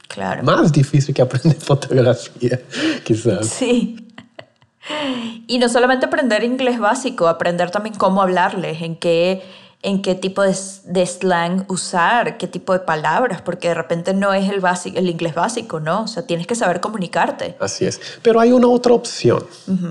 [0.09, 0.45] Claro.
[0.45, 2.61] Más difícil que aprender fotografía,
[3.05, 3.49] quizás.
[3.49, 4.01] Sí.
[5.47, 9.43] Y no solamente aprender inglés básico, aprender también cómo hablarles, en qué
[9.85, 14.51] en qué tipo de, slang usar, qué tipo de palabras, porque de repente no es
[14.51, 16.03] el, básico, el inglés básico, ¿no?
[16.03, 17.55] O sea, tienes que saber comunicarte.
[17.61, 18.01] Así es.
[18.23, 19.45] Pero hay una otra opción,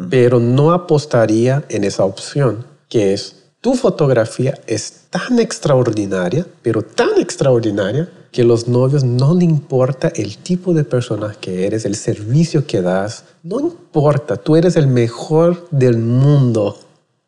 [0.09, 7.17] pero no apostaría en esa opción, que es tu fotografía es tan extraordinaria, pero tan
[7.19, 12.65] extraordinaria, que los novios no le importa el tipo de persona que eres, el servicio
[12.65, 16.75] que das, no importa, tú eres el mejor del mundo.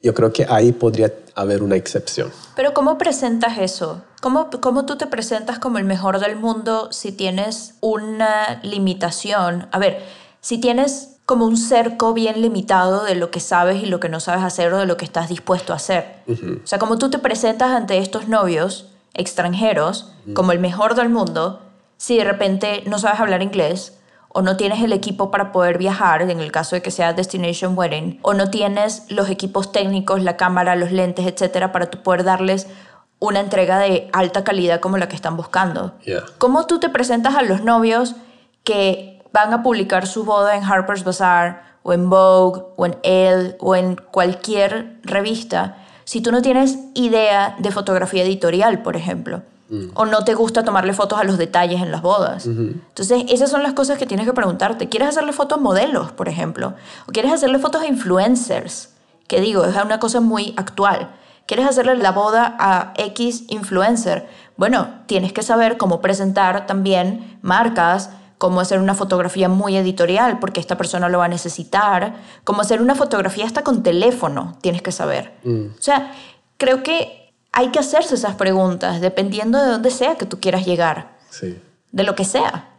[0.01, 2.31] Yo creo que ahí podría haber una excepción.
[2.55, 4.01] Pero ¿cómo presentas eso?
[4.21, 9.67] ¿Cómo, ¿Cómo tú te presentas como el mejor del mundo si tienes una limitación?
[9.71, 10.03] A ver,
[10.41, 14.19] si tienes como un cerco bien limitado de lo que sabes y lo que no
[14.19, 16.23] sabes hacer o de lo que estás dispuesto a hacer.
[16.27, 21.61] O sea, como tú te presentas ante estos novios extranjeros como el mejor del mundo,
[21.97, 23.97] si de repente no sabes hablar inglés,
[24.37, 27.77] o no tienes el equipo para poder viajar, en el caso de que sea Destination
[27.77, 32.25] Wedding, o no tienes los equipos técnicos, la cámara, los lentes, etcétera, para tú poder
[32.25, 32.67] darles
[33.19, 35.93] una entrega de alta calidad como la que están buscando.
[36.37, 38.17] ¿Cómo tú te presentas a los novios
[38.65, 43.55] que van a publicar su boda en Harper's Bazaar o en Vogue o en Elle
[43.61, 49.43] o en cualquier revista si tú no tienes idea de fotografía editorial, por ejemplo?
[49.95, 52.45] O no te gusta tomarle fotos a los detalles en las bodas.
[52.45, 54.89] Entonces, esas son las cosas que tienes que preguntarte.
[54.89, 56.75] ¿Quieres hacerle fotos a modelos, por ejemplo?
[57.07, 58.89] ¿O quieres hacerle fotos a influencers?
[59.27, 61.15] Que digo, es una cosa muy actual.
[61.47, 64.27] ¿Quieres hacerle la boda a X influencer?
[64.57, 70.59] Bueno, tienes que saber cómo presentar también marcas, cómo hacer una fotografía muy editorial, porque
[70.59, 74.91] esta persona lo va a necesitar, cómo hacer una fotografía hasta con teléfono, tienes que
[74.91, 75.33] saber.
[75.43, 75.67] Mm.
[75.77, 76.11] O sea,
[76.57, 77.24] creo que
[77.55, 81.15] hay que hacerse esas preguntas dependiendo de dónde sea que tú quieras llegar.
[81.29, 81.57] Sí.
[81.91, 82.69] De lo que sea.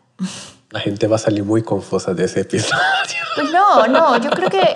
[0.70, 2.76] La gente va a salir muy confusa de ese episodio.
[3.36, 4.74] Pues no, no, yo creo que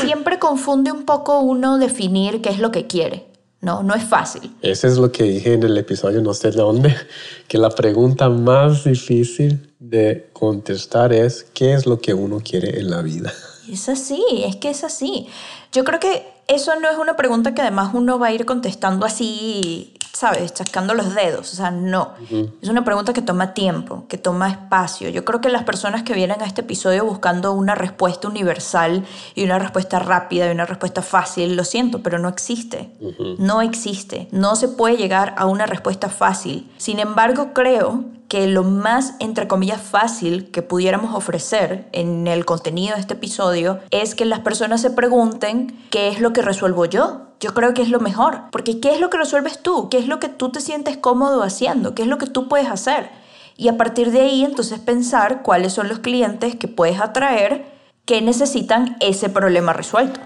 [0.00, 3.26] siempre confunde un poco uno definir qué es lo que quiere.
[3.60, 4.56] No, no es fácil.
[4.62, 6.96] Eso es lo que dije en el episodio, no sé de dónde,
[7.48, 12.88] que la pregunta más difícil de contestar es ¿qué es lo que uno quiere en
[12.88, 13.30] la vida?
[13.70, 15.28] Es así, es que es así.
[15.72, 19.04] Yo creo que eso no es una pregunta que además uno va a ir contestando
[19.04, 20.54] así, ¿sabes?
[20.54, 21.52] Chascando los dedos.
[21.52, 22.14] O sea, no.
[22.62, 25.08] Es una pregunta que toma tiempo, que toma espacio.
[25.08, 29.44] Yo creo que las personas que vienen a este episodio buscando una respuesta universal y
[29.44, 32.90] una respuesta rápida y una respuesta fácil, lo siento, pero no existe.
[33.38, 34.28] No existe.
[34.30, 36.70] No se puede llegar a una respuesta fácil.
[36.78, 42.94] Sin embargo, creo que lo más, entre comillas, fácil que pudiéramos ofrecer en el contenido
[42.94, 47.22] de este episodio es que las personas se pregunten qué es lo que resuelvo yo.
[47.38, 49.88] Yo creo que es lo mejor, porque ¿qué es lo que resuelves tú?
[49.90, 51.94] ¿Qué es lo que tú te sientes cómodo haciendo?
[51.94, 53.10] ¿Qué es lo que tú puedes hacer?
[53.56, 57.66] Y a partir de ahí entonces pensar cuáles son los clientes que puedes atraer
[58.04, 60.20] que necesitan ese problema resuelto.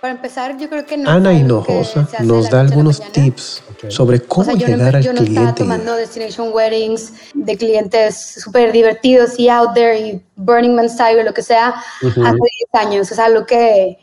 [0.00, 4.96] Para empezar, yo creo que no Ana Hinojosa nos da algunos tips sobre cómo llegar
[4.96, 5.04] al cliente.
[5.04, 10.74] Yo no estaba tomando destination weddings de clientes súper divertidos y out there y Burning
[10.74, 12.38] Man style, lo que sea, hace 10
[12.72, 13.12] años.
[13.12, 13.98] Es algo que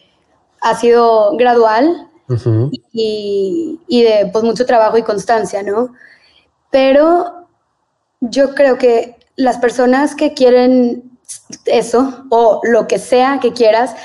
[0.62, 2.08] ha sido gradual
[2.92, 5.96] y, y, de pues, mucho trabajo y constancia, ¿no?
[6.70, 7.48] Pero
[8.22, 11.18] yo creo que las personas que quieren
[11.66, 13.96] eso o lo que sea que quieras,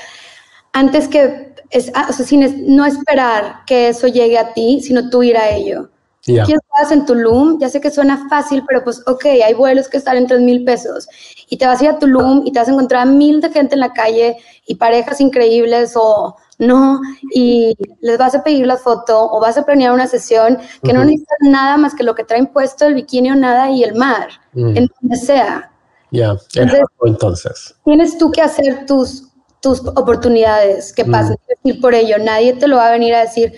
[0.71, 5.09] antes que es, ah, o sea, sin, no esperar que eso llegue a ti, sino
[5.09, 5.89] tú ir a ello.
[6.25, 6.43] Yeah.
[6.43, 10.15] Estás en Tulum, ya sé que suena fácil, pero pues, ok, hay vuelos que están
[10.15, 11.07] en 3 mil pesos.
[11.49, 13.49] Y te vas a ir a Tulum y te vas a encontrar a mil de
[13.49, 17.01] gente en la calle y parejas increíbles o no,
[17.33, 21.03] y les vas a pedir la foto o vas a planear una sesión que no
[21.03, 24.29] necesitas nada más que lo que traen puesto, el bikini o nada y el mar,
[24.53, 25.71] en donde sea.
[26.11, 29.33] Ya, entonces, Tienes tú que hacer tus
[29.63, 32.17] tus oportunidades que pasen ir por ello.
[32.19, 33.53] Nadie te lo va a venir a decir.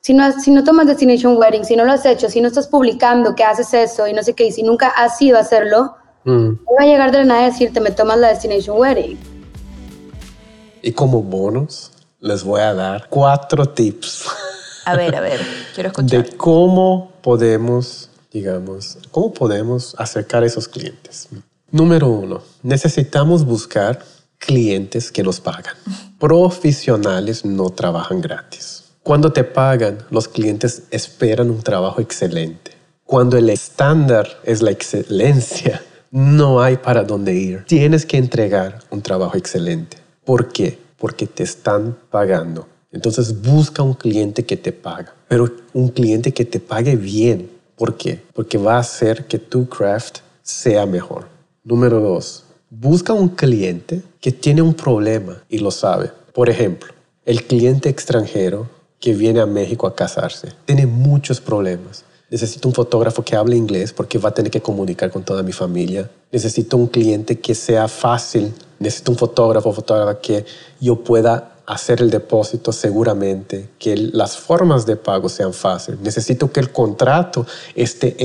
[0.00, 2.66] Si no, si no tomas Destination Wedding, si no lo has hecho, si no estás
[2.66, 5.94] publicando que haces eso y no sé qué, y si nunca has ido a hacerlo,
[6.24, 9.18] no va a llegar de la nada a decirte, me tomas la Destination Wedding.
[10.82, 14.26] Y como bonus, les voy a dar cuatro tips.
[14.84, 15.40] A ver, a ver,
[15.74, 16.24] quiero escuchar.
[16.24, 21.28] De cómo podemos, digamos, cómo podemos acercar a esos clientes.
[21.70, 24.00] Número uno, necesitamos buscar
[24.44, 25.74] clientes que nos pagan.
[26.18, 28.84] Profesionales no trabajan gratis.
[29.02, 32.72] Cuando te pagan, los clientes esperan un trabajo excelente.
[33.04, 37.64] Cuando el estándar es la excelencia, no hay para dónde ir.
[37.66, 39.96] Tienes que entregar un trabajo excelente.
[40.24, 40.78] ¿Por qué?
[40.98, 42.68] Porque te están pagando.
[42.90, 47.50] Entonces busca un cliente que te paga, pero un cliente que te pague bien.
[47.76, 48.22] ¿Por qué?
[48.34, 51.28] Porque va a hacer que tu craft sea mejor.
[51.64, 56.10] Número dos, busca un cliente que tiene un problema y lo sabe.
[56.32, 56.94] Por ejemplo,
[57.26, 58.66] el cliente extranjero
[58.98, 62.04] que viene a México a casarse tiene muchos problemas.
[62.30, 65.52] Necesito un fotógrafo que hable inglés porque va a tener que comunicar con toda mi
[65.52, 66.10] familia.
[66.30, 68.54] Necesito un cliente que sea fácil.
[68.78, 70.46] Necesito un fotógrafo, fotógrafa que
[70.80, 76.00] yo pueda hacer el depósito seguramente, que las formas de pago sean fáciles.
[76.00, 78.16] Necesito que el contrato esté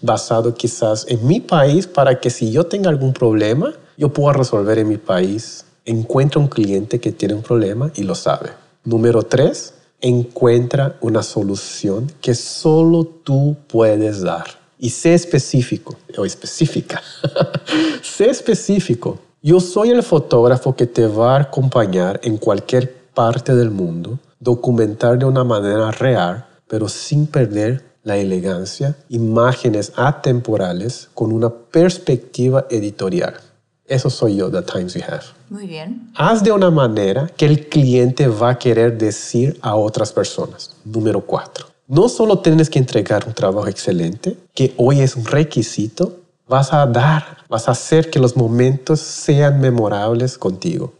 [0.00, 4.78] basado quizás en mi país para que si yo tenga algún problema, yo pueda resolver
[4.78, 5.64] en mi país.
[5.84, 8.50] Encuentra un cliente que tiene un problema y lo sabe.
[8.84, 14.46] Número tres, encuentra una solución que solo tú puedes dar.
[14.78, 17.02] Y sé específico o específica.
[18.02, 19.18] sé específico.
[19.40, 25.16] Yo soy el fotógrafo que te va a acompañar en cualquier parte del mundo, documentar
[25.16, 33.34] de una manera real, pero sin perder la elegancia, imágenes atemporales con una perspectiva editorial.
[33.86, 35.22] Eso soy yo, The Times We Have.
[35.50, 36.10] Muy bien.
[36.16, 40.72] Haz de una manera que el cliente va a querer decir a otras personas.
[40.84, 41.66] Número cuatro.
[41.86, 46.17] No solo tienes que entregar un trabajo excelente, que hoy es un requisito,
[46.48, 50.94] vas a dar, vas a hacer que los momentos sean memorables contigo.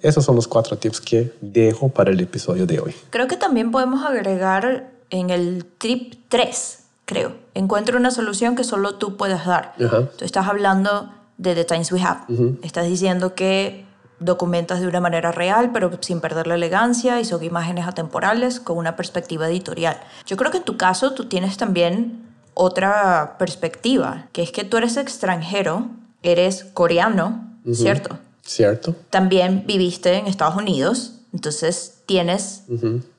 [0.00, 2.94] Esos son los cuatro tips que dejo para el episodio de hoy.
[3.10, 7.36] Creo que también podemos agregar en el tip 3, creo.
[7.54, 9.74] Encuentra una solución que solo tú puedes dar.
[9.76, 12.20] Tú estás hablando de The Times We Have.
[12.62, 13.86] Estás diciendo que
[14.18, 18.78] documentas de una manera real, pero sin perder la elegancia y son imágenes atemporales con
[18.78, 19.98] una perspectiva editorial.
[20.26, 24.76] Yo creo que en tu caso tú tienes también otra perspectiva, que es que tú
[24.76, 25.86] eres extranjero,
[26.22, 28.18] eres coreano, ¿cierto?
[28.42, 28.94] Cierto.
[29.10, 32.64] También viviste en Estados Unidos, entonces tienes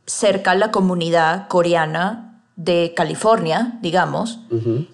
[0.05, 4.39] cerca la comunidad coreana de California, digamos,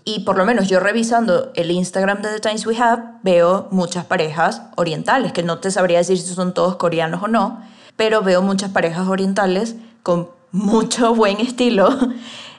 [0.06, 4.06] y por lo menos yo revisando el Instagram de The Times We Have veo muchas
[4.06, 7.62] parejas orientales, que no te sabría decir si son todos coreanos o no,
[7.98, 11.90] pero veo muchas parejas orientales con mucho buen estilo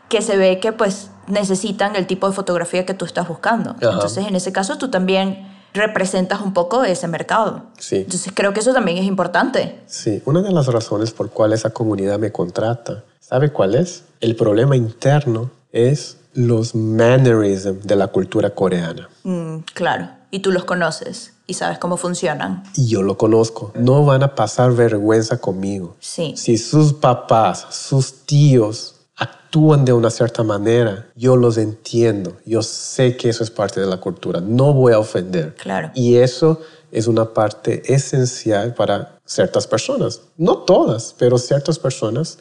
[0.09, 3.77] que se ve que pues necesitan el tipo de fotografía que tú estás buscando.
[3.81, 7.63] Entonces, en ese caso, tú también representas un poco ese mercado.
[7.79, 7.97] Sí.
[7.97, 9.81] Entonces, creo que eso también es importante.
[9.87, 14.05] Sí, una de las razones por cual esa comunidad me contrata, ¿sabe cuál es?
[14.21, 19.09] El problema interno es los mannerisms de la cultura coreana.
[19.25, 22.63] Mm, claro, y tú los conoces y sabes cómo funcionan.
[22.77, 23.73] Y yo lo conozco.
[23.75, 25.97] No van a pasar vergüenza conmigo.
[25.99, 26.35] Sí.
[26.37, 33.17] Si sus papás, sus tíos actúan de una cierta manera, yo los entiendo, yo sé
[33.17, 35.55] que eso es parte de la cultura, no voy a ofender.
[35.57, 35.91] Claro.
[35.95, 42.39] Y eso es una parte esencial para ciertas personas, no todas, pero ciertas personas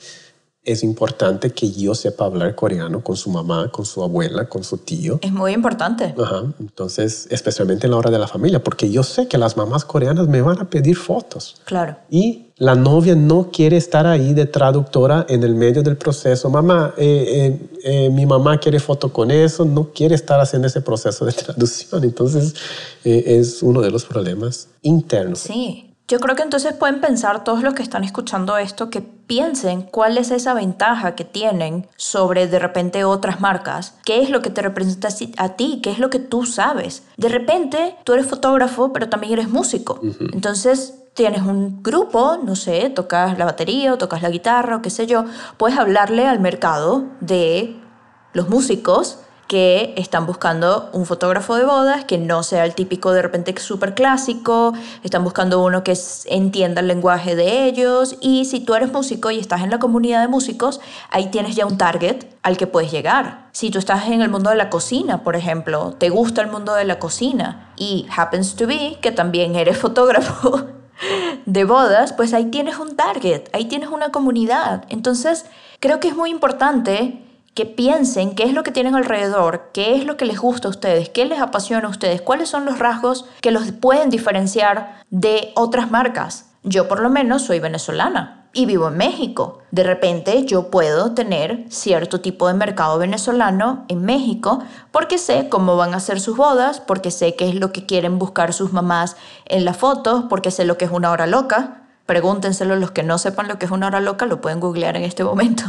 [0.63, 4.77] es importante que yo sepa hablar coreano con su mamá, con su abuela, con su
[4.77, 5.19] tío.
[5.21, 6.13] Es muy importante.
[6.17, 6.43] Ajá.
[6.59, 10.27] Entonces, especialmente en la hora de la familia, porque yo sé que las mamás coreanas
[10.27, 11.61] me van a pedir fotos.
[11.65, 11.97] Claro.
[12.09, 16.49] Y la novia no quiere estar ahí de traductora en el medio del proceso.
[16.49, 20.81] Mamá, eh, eh, eh, mi mamá quiere foto con eso, no quiere estar haciendo ese
[20.81, 22.03] proceso de traducción.
[22.03, 22.53] Entonces,
[23.03, 25.39] es uno de los problemas internos.
[25.39, 25.85] Sí.
[26.09, 30.17] Yo creo que entonces pueden pensar todos los que están escuchando esto que piensen cuál
[30.17, 33.93] es esa ventaja que tienen sobre de repente otras marcas.
[34.05, 35.81] ¿Qué es lo que te representa a ti?
[35.83, 37.03] ¿Qué es lo que tú sabes?
[37.17, 40.01] De repente tú eres fotógrafo, pero también eres músico.
[40.33, 44.89] Entonces tienes un grupo, no sé, tocas la batería o tocas la guitarra o qué
[44.89, 45.25] sé yo,
[45.57, 47.77] puedes hablarle al mercado de
[48.31, 53.21] los músicos que están buscando un fotógrafo de bodas que no sea el típico de
[53.21, 54.71] repente súper clásico,
[55.03, 55.93] están buscando uno que
[56.27, 60.21] entienda el lenguaje de ellos y si tú eres músico y estás en la comunidad
[60.21, 63.49] de músicos, ahí tienes ya un target al que puedes llegar.
[63.51, 66.75] Si tú estás en el mundo de la cocina, por ejemplo, te gusta el mundo
[66.75, 70.78] de la cocina y happens to be que también eres fotógrafo
[71.45, 74.85] de bodas, pues ahí tienes un target, ahí tienes una comunidad.
[74.89, 75.45] Entonces,
[75.79, 77.23] creo que es muy importante
[77.53, 80.71] que piensen qué es lo que tienen alrededor, qué es lo que les gusta a
[80.71, 85.51] ustedes, qué les apasiona a ustedes, cuáles son los rasgos que los pueden diferenciar de
[85.55, 86.51] otras marcas.
[86.63, 89.59] Yo por lo menos soy venezolana y vivo en México.
[89.71, 95.77] De repente yo puedo tener cierto tipo de mercado venezolano en México porque sé cómo
[95.77, 99.15] van a ser sus bodas, porque sé qué es lo que quieren buscar sus mamás
[99.45, 101.83] en las fotos, porque sé lo que es una hora loca.
[102.05, 105.03] Pregúntenselo los que no sepan lo que es una hora loca, lo pueden googlear en
[105.03, 105.63] este momento.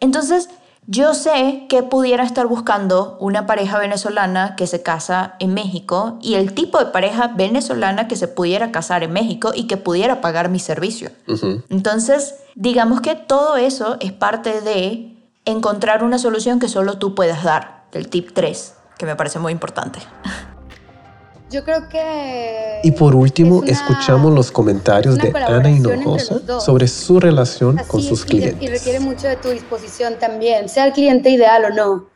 [0.00, 0.48] Entonces,
[0.86, 6.34] yo sé que pudiera estar buscando una pareja venezolana que se casa en México y
[6.34, 10.48] el tipo de pareja venezolana que se pudiera casar en México y que pudiera pagar
[10.48, 11.10] mi servicio.
[11.68, 17.44] Entonces, digamos que todo eso es parte de encontrar una solución que solo tú puedas
[17.44, 20.00] dar, el tip 3, que me parece muy importante.
[21.50, 22.80] Yo creo que...
[22.84, 28.62] Y por último, escuchamos los comentarios de Ana Hinojosa sobre su relación con sus clientes.
[28.62, 32.06] Y requiere mucho de tu disposición también, sea el cliente ideal o no.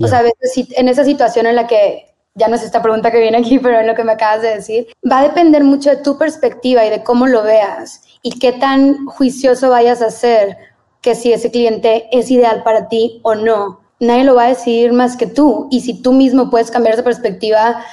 [0.00, 3.12] O sea, a veces en esa situación en la que, ya no es esta pregunta
[3.12, 5.90] que viene aquí, pero en lo que me acabas de decir, va a depender mucho
[5.90, 10.56] de tu perspectiva y de cómo lo veas y qué tan juicioso vayas a ser
[11.00, 13.80] que si ese cliente es ideal para ti o no.
[14.00, 15.68] Nadie lo va a decidir más que tú.
[15.70, 17.84] Y si tú mismo puedes cambiar esa perspectiva,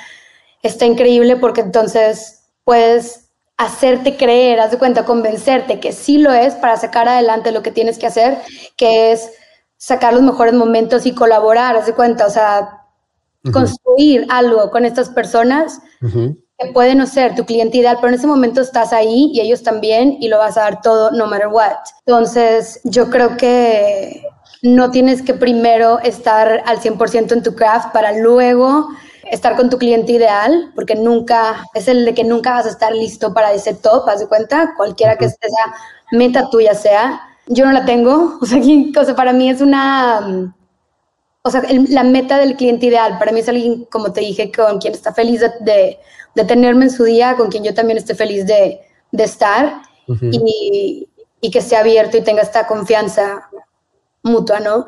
[0.64, 6.55] está increíble porque entonces puedes hacerte creer, haz de cuenta, convencerte que sí lo es
[6.55, 8.38] para sacar adelante lo que tienes que hacer,
[8.78, 9.32] que es
[9.76, 12.86] sacar los mejores momentos y colaborar, haz de cuenta, o sea,
[13.51, 18.28] construir algo con estas personas que puede no ser tu cliente ideal, pero en ese
[18.28, 21.78] momento estás ahí y ellos también y lo vas a dar todo no matter what.
[22.05, 24.24] Entonces, yo creo que
[24.62, 28.89] no tienes que primero estar al 100% en tu craft para luego
[29.32, 32.94] estar con tu cliente ideal, porque nunca, es el de que nunca vas a estar
[32.94, 35.38] listo para ese top, haz de cuenta, cualquiera que esa
[36.12, 37.22] meta tuya sea.
[37.48, 38.60] Yo no la tengo, o sea,
[38.94, 40.54] cosa para mí es una,
[41.42, 44.80] o sea, la meta del cliente ideal, para mí es alguien, como te dije, con
[44.80, 46.00] quien está feliz de,
[46.36, 49.82] de, tenerme en su día, con quien yo también esté feliz de, de estar
[50.22, 51.08] y,
[51.42, 53.50] y que esté abierto y tenga esta confianza
[54.24, 54.86] mutua, ¿no?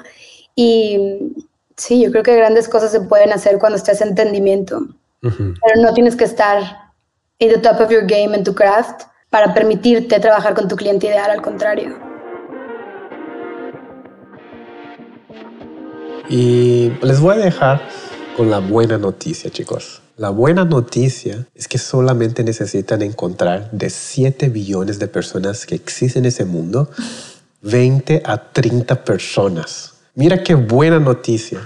[0.56, 1.34] Y
[1.82, 4.88] Sí, yo creo que grandes cosas se pueden hacer cuando estás en entendimiento,
[5.20, 6.92] pero no tienes que estar
[7.40, 11.08] in the top of your game en tu craft para permitirte trabajar con tu cliente
[11.08, 11.98] ideal, al contrario.
[16.30, 17.82] Y les voy a dejar
[18.38, 20.04] con la buena noticia, chicos.
[20.18, 26.26] La buena noticia es que solamente necesitan encontrar de 7 billones de personas que existen
[26.26, 26.92] en ese mundo,
[27.64, 31.62] 20 a 30 personas Mira qué buena noticia.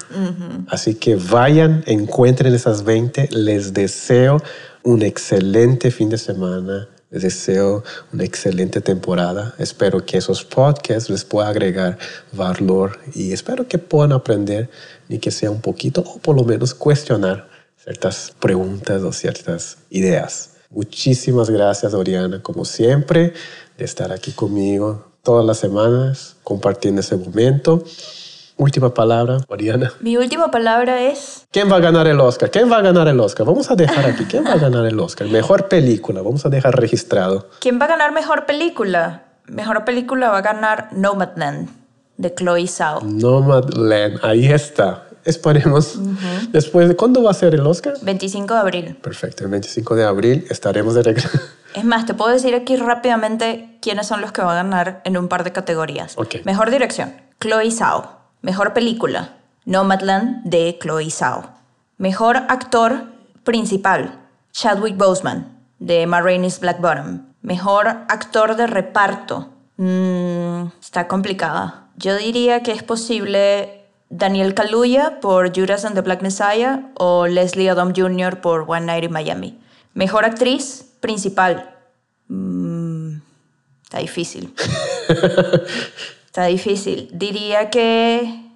[0.67, 3.29] Así que vayan, encuentren esas 20.
[3.31, 4.37] Les deseo
[4.83, 6.87] un excelente fin de semana.
[7.09, 7.83] Les deseo
[8.13, 9.55] una excelente temporada.
[9.57, 11.97] Espero que esos podcasts les puedan agregar
[12.33, 14.69] valor y espero que puedan aprender
[15.09, 17.49] y que sea un poquito o por lo menos cuestionar
[17.83, 20.51] ciertas preguntas o ciertas ideas.
[20.69, 23.33] Muchísimas gracias, Oriana, como siempre,
[23.77, 27.83] de estar aquí conmigo todas las semanas compartiendo ese momento.
[28.57, 29.91] Última palabra, Oriana.
[29.99, 31.45] Mi última palabra es...
[31.51, 32.49] ¿Quién va a ganar el Oscar?
[32.49, 33.45] ¿Quién va a ganar el Oscar?
[33.45, 34.23] Vamos a dejar aquí.
[34.23, 35.27] ¿Quién va a ganar el Oscar?
[35.27, 36.21] Mejor película.
[36.21, 37.49] Vamos a dejar registrado.
[37.59, 39.23] ¿Quién va a ganar mejor película?
[39.47, 41.69] Mejor película va a ganar Nomadland
[42.15, 43.01] de Chloe Zhao.
[43.01, 44.19] Nomadland.
[44.23, 45.03] Ahí está.
[45.25, 45.99] Esperemos.
[46.51, 47.95] Después, de ¿cuándo va a ser el Oscar?
[48.01, 48.95] 25 de abril.
[49.01, 49.43] Perfecto.
[49.43, 51.29] El 25 de abril estaremos de regreso.
[51.73, 55.17] Es más, te puedo decir aquí rápidamente quiénes son los que van a ganar en
[55.17, 56.15] un par de categorías.
[56.45, 58.24] Mejor dirección, Chloe Zhao.
[58.45, 61.49] Mejor película, Nomadland de Chloe Zhao.
[61.97, 63.05] Mejor actor
[63.43, 64.19] principal,
[64.51, 67.25] Chadwick Boseman de Ma Rainey's Black Bottom.
[67.41, 71.87] Mejor actor de reparto, mm, está complicada.
[71.97, 77.71] Yo diría que es posible Daniel Kaluuya por Judas and the Black Messiah o Leslie
[77.71, 78.41] Odom Jr.
[78.41, 79.59] por One Night in Miami.
[79.95, 81.73] Mejor actriz principal.
[82.27, 83.21] Mm,
[83.85, 84.53] está difícil.
[86.36, 87.09] Está difícil.
[87.13, 88.51] Diría que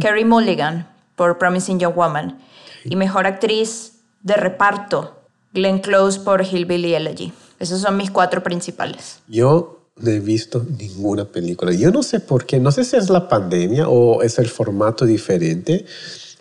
[0.00, 2.40] Carrie Mulligan por Promising Young Woman.
[2.84, 5.20] Y mejor actriz de reparto,
[5.54, 7.32] Glenn Close por Hillbilly Elegy.
[7.60, 9.20] Esos son mis cuatro principales.
[9.28, 11.72] Yo no he visto ninguna película.
[11.72, 12.58] Yo no sé por qué.
[12.58, 15.86] No sé si es la pandemia o es el formato diferente.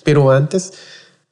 [0.03, 0.73] Pero antes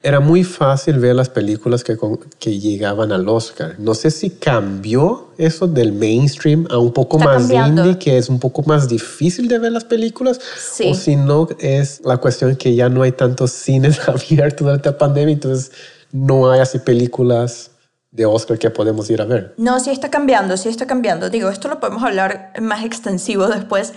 [0.00, 1.96] era muy fácil ver las películas que,
[2.38, 3.74] que llegaban al Oscar.
[3.78, 8.38] No sé si cambió eso del mainstream a un poco más indie, que es un
[8.38, 10.40] poco más difícil de ver las películas,
[10.84, 14.98] o si no es la cuestión que ya no hay tantos cines abiertos durante la
[14.98, 15.72] pandemia, entonces
[16.12, 17.72] no hay así películas
[18.10, 19.54] de Oscar que podemos ir a ver.
[19.58, 21.28] No, sí está cambiando, sí está cambiando.
[21.28, 23.92] Digo, esto lo podemos hablar más extensivo después,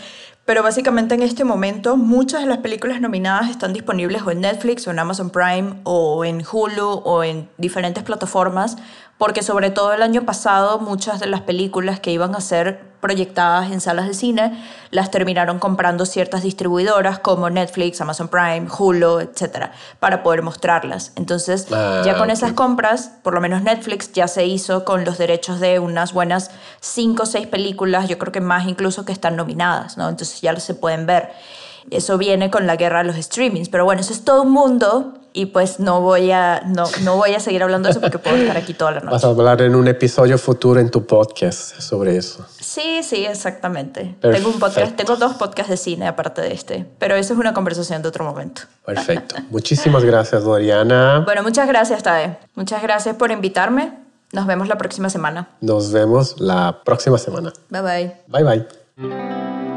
[0.52, 4.86] pero básicamente en este momento muchas de las películas nominadas están disponibles o en Netflix
[4.86, 8.76] o en Amazon Prime o en Hulu o en diferentes plataformas
[9.18, 13.72] porque sobre todo el año pasado muchas de las películas que iban a ser proyectadas
[13.72, 19.72] en salas de cine las terminaron comprando ciertas distribuidoras como Netflix, Amazon Prime, Hulu, etcétera,
[19.99, 21.12] para poder mostrarlas.
[21.16, 25.18] Entonces, Ah, ya con esas compras, por lo menos Netflix ya se hizo con los
[25.18, 29.36] derechos de unas buenas cinco o seis películas, yo creo que más incluso que están
[29.36, 30.08] nominadas, ¿no?
[30.10, 31.32] Entonces ya se pueden ver.
[31.89, 35.13] Eso viene con la guerra de los streamings, pero bueno, eso es todo un mundo
[35.34, 38.36] y pues no voy a, no, no voy a seguir hablando de eso porque puedo
[38.36, 39.39] estar aquí toda la Vas a noche.
[39.39, 42.45] hablar en un episodio futuro en tu podcast sobre eso.
[42.59, 44.15] Sí, sí, exactamente.
[44.19, 47.53] Tengo un podcast, tengo dos podcasts de cine aparte de este, pero eso es una
[47.53, 48.63] conversación de otro momento.
[48.86, 49.36] Perfecto.
[49.49, 51.21] Muchísimas gracias, Doriana.
[51.25, 52.38] Bueno, muchas gracias, Tae.
[52.55, 53.93] Muchas gracias por invitarme.
[54.34, 55.49] Nos vemos la próxima semana.
[55.61, 57.51] Nos vemos la próxima semana.
[57.69, 58.15] Bye bye.
[58.27, 58.43] Bye
[58.97, 59.70] bye.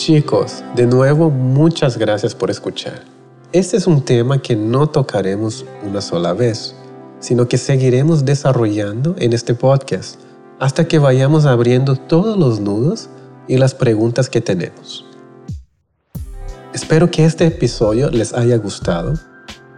[0.00, 3.04] Chicos, de nuevo muchas gracias por escuchar.
[3.52, 6.74] Este es un tema que no tocaremos una sola vez,
[7.18, 10.18] sino que seguiremos desarrollando en este podcast
[10.58, 13.10] hasta que vayamos abriendo todos los nudos
[13.46, 15.04] y las preguntas que tenemos.
[16.72, 19.12] Espero que este episodio les haya gustado,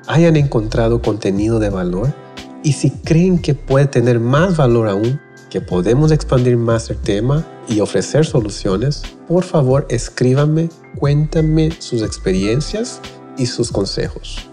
[0.07, 2.14] hayan encontrado contenido de valor
[2.62, 5.20] y si creen que puede tener más valor aún,
[5.53, 13.03] que podemos expandir más el tema y ofrecer soluciones, por favor escríbanme, cuéntanme sus experiencias
[13.37, 14.49] y sus consejos.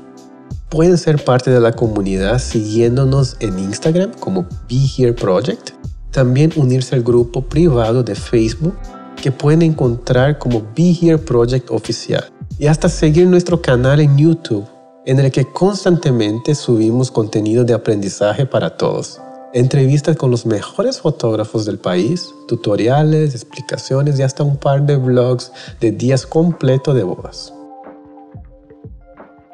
[0.68, 5.70] Pueden ser parte de la comunidad siguiéndonos en Instagram como Be Here Project.
[6.12, 8.76] También unirse al grupo privado de Facebook
[9.22, 12.26] que pueden encontrar como Be Here Project Oficial.
[12.58, 14.66] Y hasta seguir nuestro canal en YouTube,
[15.06, 19.22] en el que constantemente subimos contenido de aprendizaje para todos.
[19.52, 25.52] Entrevistas con los mejores fotógrafos del país, tutoriales, explicaciones y hasta un par de vlogs
[25.80, 27.52] de días completos de bodas.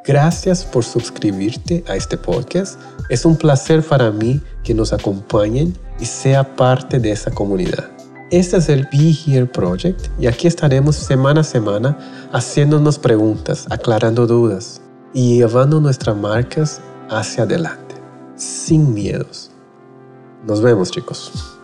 [0.04, 2.78] Gracias por suscribirte a este podcast.
[3.08, 7.89] Es un placer para mí que nos acompañen y sea parte de esa comunidad.
[8.32, 11.98] Este es el Be Here Project y aquí estaremos semana a semana
[12.34, 14.82] haciéndonos preguntas, aclarando dudas
[15.14, 17.96] y llevando nuestras marcas hacia adelante,
[18.36, 19.55] sin miedos.
[20.46, 21.55] Nos vemos chicos.